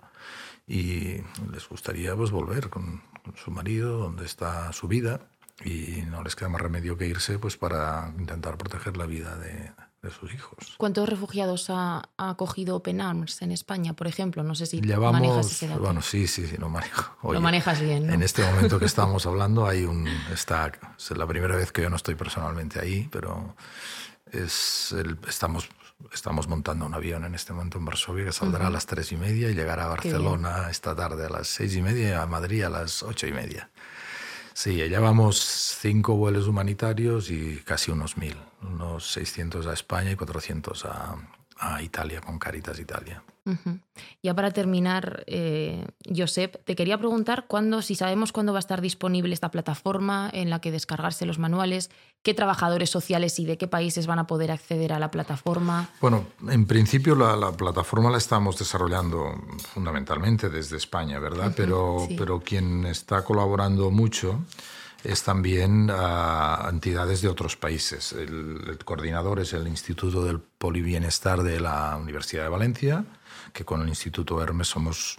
Y 0.66 1.22
les 1.50 1.68
gustaría 1.68 2.14
pues 2.14 2.30
volver 2.30 2.68
con, 2.68 3.02
con 3.24 3.36
su 3.36 3.50
marido, 3.50 3.98
donde 3.98 4.26
está 4.26 4.72
su 4.72 4.86
vida, 4.86 5.20
y 5.64 6.02
no 6.10 6.22
les 6.22 6.36
queda 6.36 6.48
más 6.48 6.60
remedio 6.60 6.96
que 6.96 7.06
irse 7.06 7.38
pues 7.38 7.56
para 7.56 8.12
intentar 8.18 8.56
proteger 8.58 8.96
la 8.96 9.06
vida 9.06 9.36
de, 9.36 9.70
de 10.02 10.10
sus 10.10 10.34
hijos. 10.34 10.74
¿Cuántos 10.78 11.08
refugiados 11.08 11.66
ha, 11.68 12.08
acogido 12.16 12.76
Open 12.76 13.00
Arms 13.00 13.40
en 13.40 13.52
España, 13.52 13.94
por 13.94 14.08
ejemplo? 14.08 14.42
No 14.42 14.56
sé 14.56 14.66
si 14.66 14.80
Llevamos, 14.80 15.20
manejas 15.20 15.50
ese 15.50 15.68
dato. 15.68 15.80
Bueno, 15.80 16.02
sí, 16.02 16.26
sí, 16.26 16.46
sí, 16.46 16.56
lo 16.56 16.68
manejo. 16.68 17.32
lo 17.32 17.40
manejas 17.40 17.80
bien. 17.80 18.10
En 18.10 18.22
este 18.22 18.44
momento 18.44 18.80
que 18.80 18.86
estamos 18.86 19.24
hablando 19.26 19.66
hay 19.66 19.84
un 19.84 20.08
stack. 20.34 20.96
Es 20.98 21.16
la 21.16 21.26
primera 21.26 21.54
vez 21.54 21.70
que 21.70 21.82
yo 21.82 21.90
no 21.90 21.96
estoy 21.96 22.16
personalmente 22.16 22.80
ahí, 22.80 23.08
pero 23.12 23.54
es 24.32 24.92
el, 24.92 25.18
estamos, 25.28 25.68
estamos 26.12 26.48
montando 26.48 26.84
un 26.84 26.94
avión 26.94 27.24
en 27.24 27.36
este 27.36 27.52
momento 27.52 27.78
en 27.78 27.84
Varsovia 27.84 28.24
que 28.24 28.32
saldrá 28.32 28.66
a 28.66 28.70
las 28.70 28.86
tres 28.86 29.12
y 29.12 29.16
media 29.16 29.50
y 29.50 29.54
llegará 29.54 29.84
a 29.84 29.88
Barcelona 29.88 30.68
esta 30.68 30.96
tarde 30.96 31.26
a 31.26 31.28
las 31.28 31.46
seis 31.46 31.76
y 31.76 31.82
media 31.82 32.08
y 32.08 32.12
a 32.12 32.26
Madrid 32.26 32.64
a 32.64 32.70
las 32.70 33.04
ocho 33.04 33.28
y 33.28 33.32
media. 33.32 33.70
Sí, 34.54 34.76
llevamos 34.76 35.38
cinco 35.80 36.14
vuelos 36.14 36.46
humanitarios 36.46 37.30
y 37.30 37.56
casi 37.64 37.90
unos 37.90 38.16
mil, 38.16 38.36
unos 38.62 39.10
600 39.12 39.66
a 39.66 39.72
España 39.72 40.10
y 40.10 40.16
400 40.16 40.84
a, 40.84 41.16
a 41.58 41.82
Italia 41.82 42.20
con 42.20 42.38
Caritas 42.38 42.78
Italia. 42.78 43.22
Ya 44.22 44.34
para 44.34 44.52
terminar, 44.52 45.24
eh, 45.26 45.84
Josep, 46.14 46.64
te 46.64 46.76
quería 46.76 46.96
preguntar 46.98 47.46
cuándo, 47.48 47.82
si 47.82 47.94
sabemos 47.94 48.32
cuándo 48.32 48.52
va 48.52 48.58
a 48.58 48.60
estar 48.60 48.80
disponible 48.80 49.34
esta 49.34 49.50
plataforma 49.50 50.30
en 50.32 50.48
la 50.48 50.60
que 50.60 50.70
descargarse 50.70 51.26
los 51.26 51.38
manuales, 51.38 51.90
qué 52.22 52.34
trabajadores 52.34 52.90
sociales 52.90 53.38
y 53.38 53.44
de 53.44 53.58
qué 53.58 53.66
países 53.66 54.06
van 54.06 54.20
a 54.20 54.26
poder 54.26 54.52
acceder 54.52 54.92
a 54.92 54.98
la 54.98 55.10
plataforma. 55.10 55.90
Bueno, 56.00 56.26
en 56.48 56.66
principio 56.66 57.16
la, 57.16 57.52
plataforma 57.52 58.10
la 58.10 58.18
estamos 58.18 58.58
desarrollando 58.58 59.34
fundamentalmente 59.74 60.48
desde 60.48 60.76
España, 60.76 61.18
¿verdad? 61.18 61.52
pero, 61.56 62.06
pero 62.16 62.40
quien 62.40 62.86
está 62.86 63.24
colaborando 63.24 63.90
mucho 63.90 64.38
es 65.04 65.22
también 65.24 65.90
a 65.90 66.68
entidades 66.70 67.22
de 67.22 67.28
otros 67.28 67.56
países. 67.56 68.12
El, 68.12 68.78
coordinador 68.84 69.40
es 69.40 69.52
el 69.52 69.66
Instituto 69.66 70.24
del 70.24 70.40
Polibienestar 70.40 71.42
de 71.42 71.60
la 71.60 71.96
Universidad 71.96 72.44
de 72.44 72.48
Valencia, 72.48 73.04
que 73.52 73.64
con 73.64 73.82
el 73.82 73.88
Instituto 73.88 74.42
Hermes 74.42 74.68
somos 74.68 75.18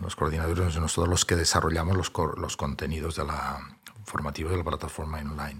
los 0.00 0.16
coordinadores 0.16 0.76
nosotros 0.78 1.08
los 1.08 1.24
que 1.24 1.36
desarrollamos 1.36 1.96
los, 1.96 2.12
los 2.38 2.56
contenidos 2.56 3.16
de 3.16 3.24
la 3.24 3.76
formativos 4.06 4.52
de 4.52 4.58
la 4.58 4.64
plataforma 4.64 5.18
online. 5.18 5.58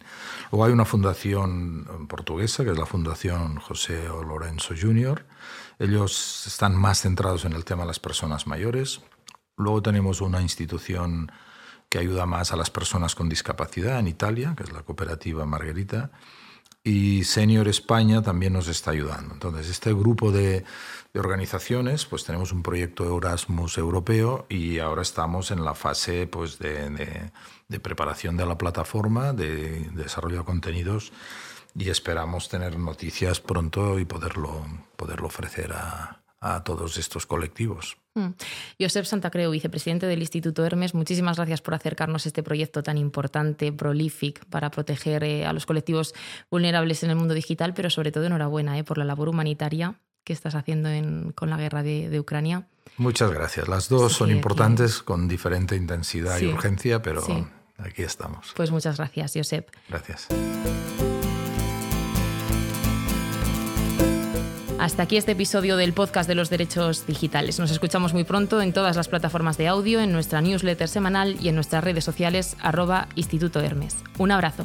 Luego 0.50 0.64
hay 0.64 0.72
una 0.72 0.84
fundación 0.84 2.06
portuguesa, 2.08 2.64
que 2.64 2.70
es 2.70 2.78
la 2.78 2.86
Fundación 2.86 3.56
José 3.56 4.04
Lorenzo 4.06 4.74
Jr. 4.80 5.26
Ellos 5.78 6.46
están 6.46 6.76
más 6.76 7.02
centrados 7.02 7.44
en 7.44 7.52
el 7.52 7.64
tema 7.64 7.82
de 7.82 7.88
las 7.88 7.98
personas 7.98 8.46
mayores. 8.46 9.00
Luego 9.56 9.82
tenemos 9.82 10.20
una 10.20 10.40
institución 10.40 11.32
que 11.88 11.98
ayuda 11.98 12.26
más 12.26 12.52
a 12.52 12.56
las 12.56 12.70
personas 12.70 13.14
con 13.14 13.28
discapacidad 13.28 13.98
en 13.98 14.08
Italia, 14.08 14.54
que 14.56 14.62
es 14.62 14.72
la 14.72 14.82
cooperativa 14.82 15.44
Margarita, 15.44 16.10
y 16.86 17.24
Senior 17.24 17.66
España 17.66 18.22
también 18.22 18.52
nos 18.52 18.68
está 18.68 18.92
ayudando. 18.92 19.34
Entonces, 19.34 19.68
este 19.68 19.92
grupo 19.92 20.30
de, 20.30 20.64
organizaciones, 21.14 22.04
pues 22.04 22.24
tenemos 22.24 22.52
un 22.52 22.62
proyecto 22.62 23.18
Erasmus 23.18 23.78
europeo 23.78 24.46
y 24.48 24.78
ahora 24.78 25.02
estamos 25.02 25.50
en 25.50 25.64
la 25.64 25.74
fase 25.74 26.28
pues, 26.28 26.58
de, 26.60 27.32
preparación 27.82 28.36
de 28.36 28.46
la 28.46 28.56
plataforma, 28.56 29.32
de, 29.32 29.90
desarrollo 29.94 30.38
de 30.38 30.44
contenidos 30.44 31.12
y 31.74 31.88
esperamos 31.88 32.48
tener 32.48 32.78
noticias 32.78 33.40
pronto 33.40 33.98
y 33.98 34.04
poderlo, 34.04 34.64
poderlo 34.96 35.26
ofrecer 35.26 35.72
a, 35.72 36.22
a 36.38 36.62
todos 36.62 36.98
estos 36.98 37.26
colectivos. 37.26 37.96
Mm. 38.16 38.34
Josep 38.80 39.04
Santacreu, 39.04 39.50
vicepresidente 39.50 40.06
del 40.06 40.20
Instituto 40.20 40.64
Hermes, 40.64 40.94
muchísimas 40.94 41.36
gracias 41.36 41.60
por 41.60 41.74
acercarnos 41.74 42.24
a 42.24 42.28
este 42.30 42.42
proyecto 42.42 42.82
tan 42.82 42.96
importante, 42.96 43.72
Prolific, 43.72 44.44
para 44.46 44.70
proteger 44.70 45.22
eh, 45.22 45.44
a 45.44 45.52
los 45.52 45.66
colectivos 45.66 46.14
vulnerables 46.50 47.02
en 47.02 47.10
el 47.10 47.16
mundo 47.16 47.34
digital, 47.34 47.74
pero 47.74 47.90
sobre 47.90 48.12
todo 48.12 48.24
enhorabuena 48.24 48.78
eh, 48.78 48.84
por 48.84 48.96
la 48.96 49.04
labor 49.04 49.28
humanitaria 49.28 50.00
que 50.24 50.32
estás 50.32 50.54
haciendo 50.56 50.88
con 51.34 51.50
la 51.50 51.56
guerra 51.56 51.84
de, 51.84 52.18
Ucrania. 52.18 52.66
Muchas 52.96 53.30
gracias. 53.30 53.68
Las 53.68 53.88
dos 53.88 54.12
son 54.12 54.30
importantes 54.30 55.00
con 55.02 55.28
diferente 55.28 55.76
intensidad 55.76 56.40
y 56.40 56.46
urgencia, 56.46 57.00
pero 57.00 57.22
aquí 57.78 58.02
estamos. 58.02 58.52
Pues 58.56 58.72
muchas 58.72 58.96
gracias, 58.96 59.34
Josep. 59.36 59.68
Gracias. 59.88 60.26
Hasta 64.86 65.02
aquí 65.02 65.16
este 65.16 65.32
episodio 65.32 65.76
del 65.76 65.92
podcast 65.92 66.28
de 66.28 66.36
los 66.36 66.48
derechos 66.48 67.08
digitales. 67.08 67.58
Nos 67.58 67.72
escuchamos 67.72 68.12
muy 68.12 68.22
pronto 68.22 68.62
en 68.62 68.72
todas 68.72 68.94
las 68.94 69.08
plataformas 69.08 69.58
de 69.58 69.66
audio, 69.66 69.98
en 69.98 70.12
nuestra 70.12 70.40
newsletter 70.40 70.86
semanal 70.86 71.36
y 71.42 71.48
en 71.48 71.56
nuestras 71.56 71.82
redes 71.82 72.04
sociales 72.04 72.56
arroba 72.60 73.08
Instituto 73.16 73.58
Hermes. 73.58 73.96
Un 74.16 74.30
abrazo. 74.30 74.64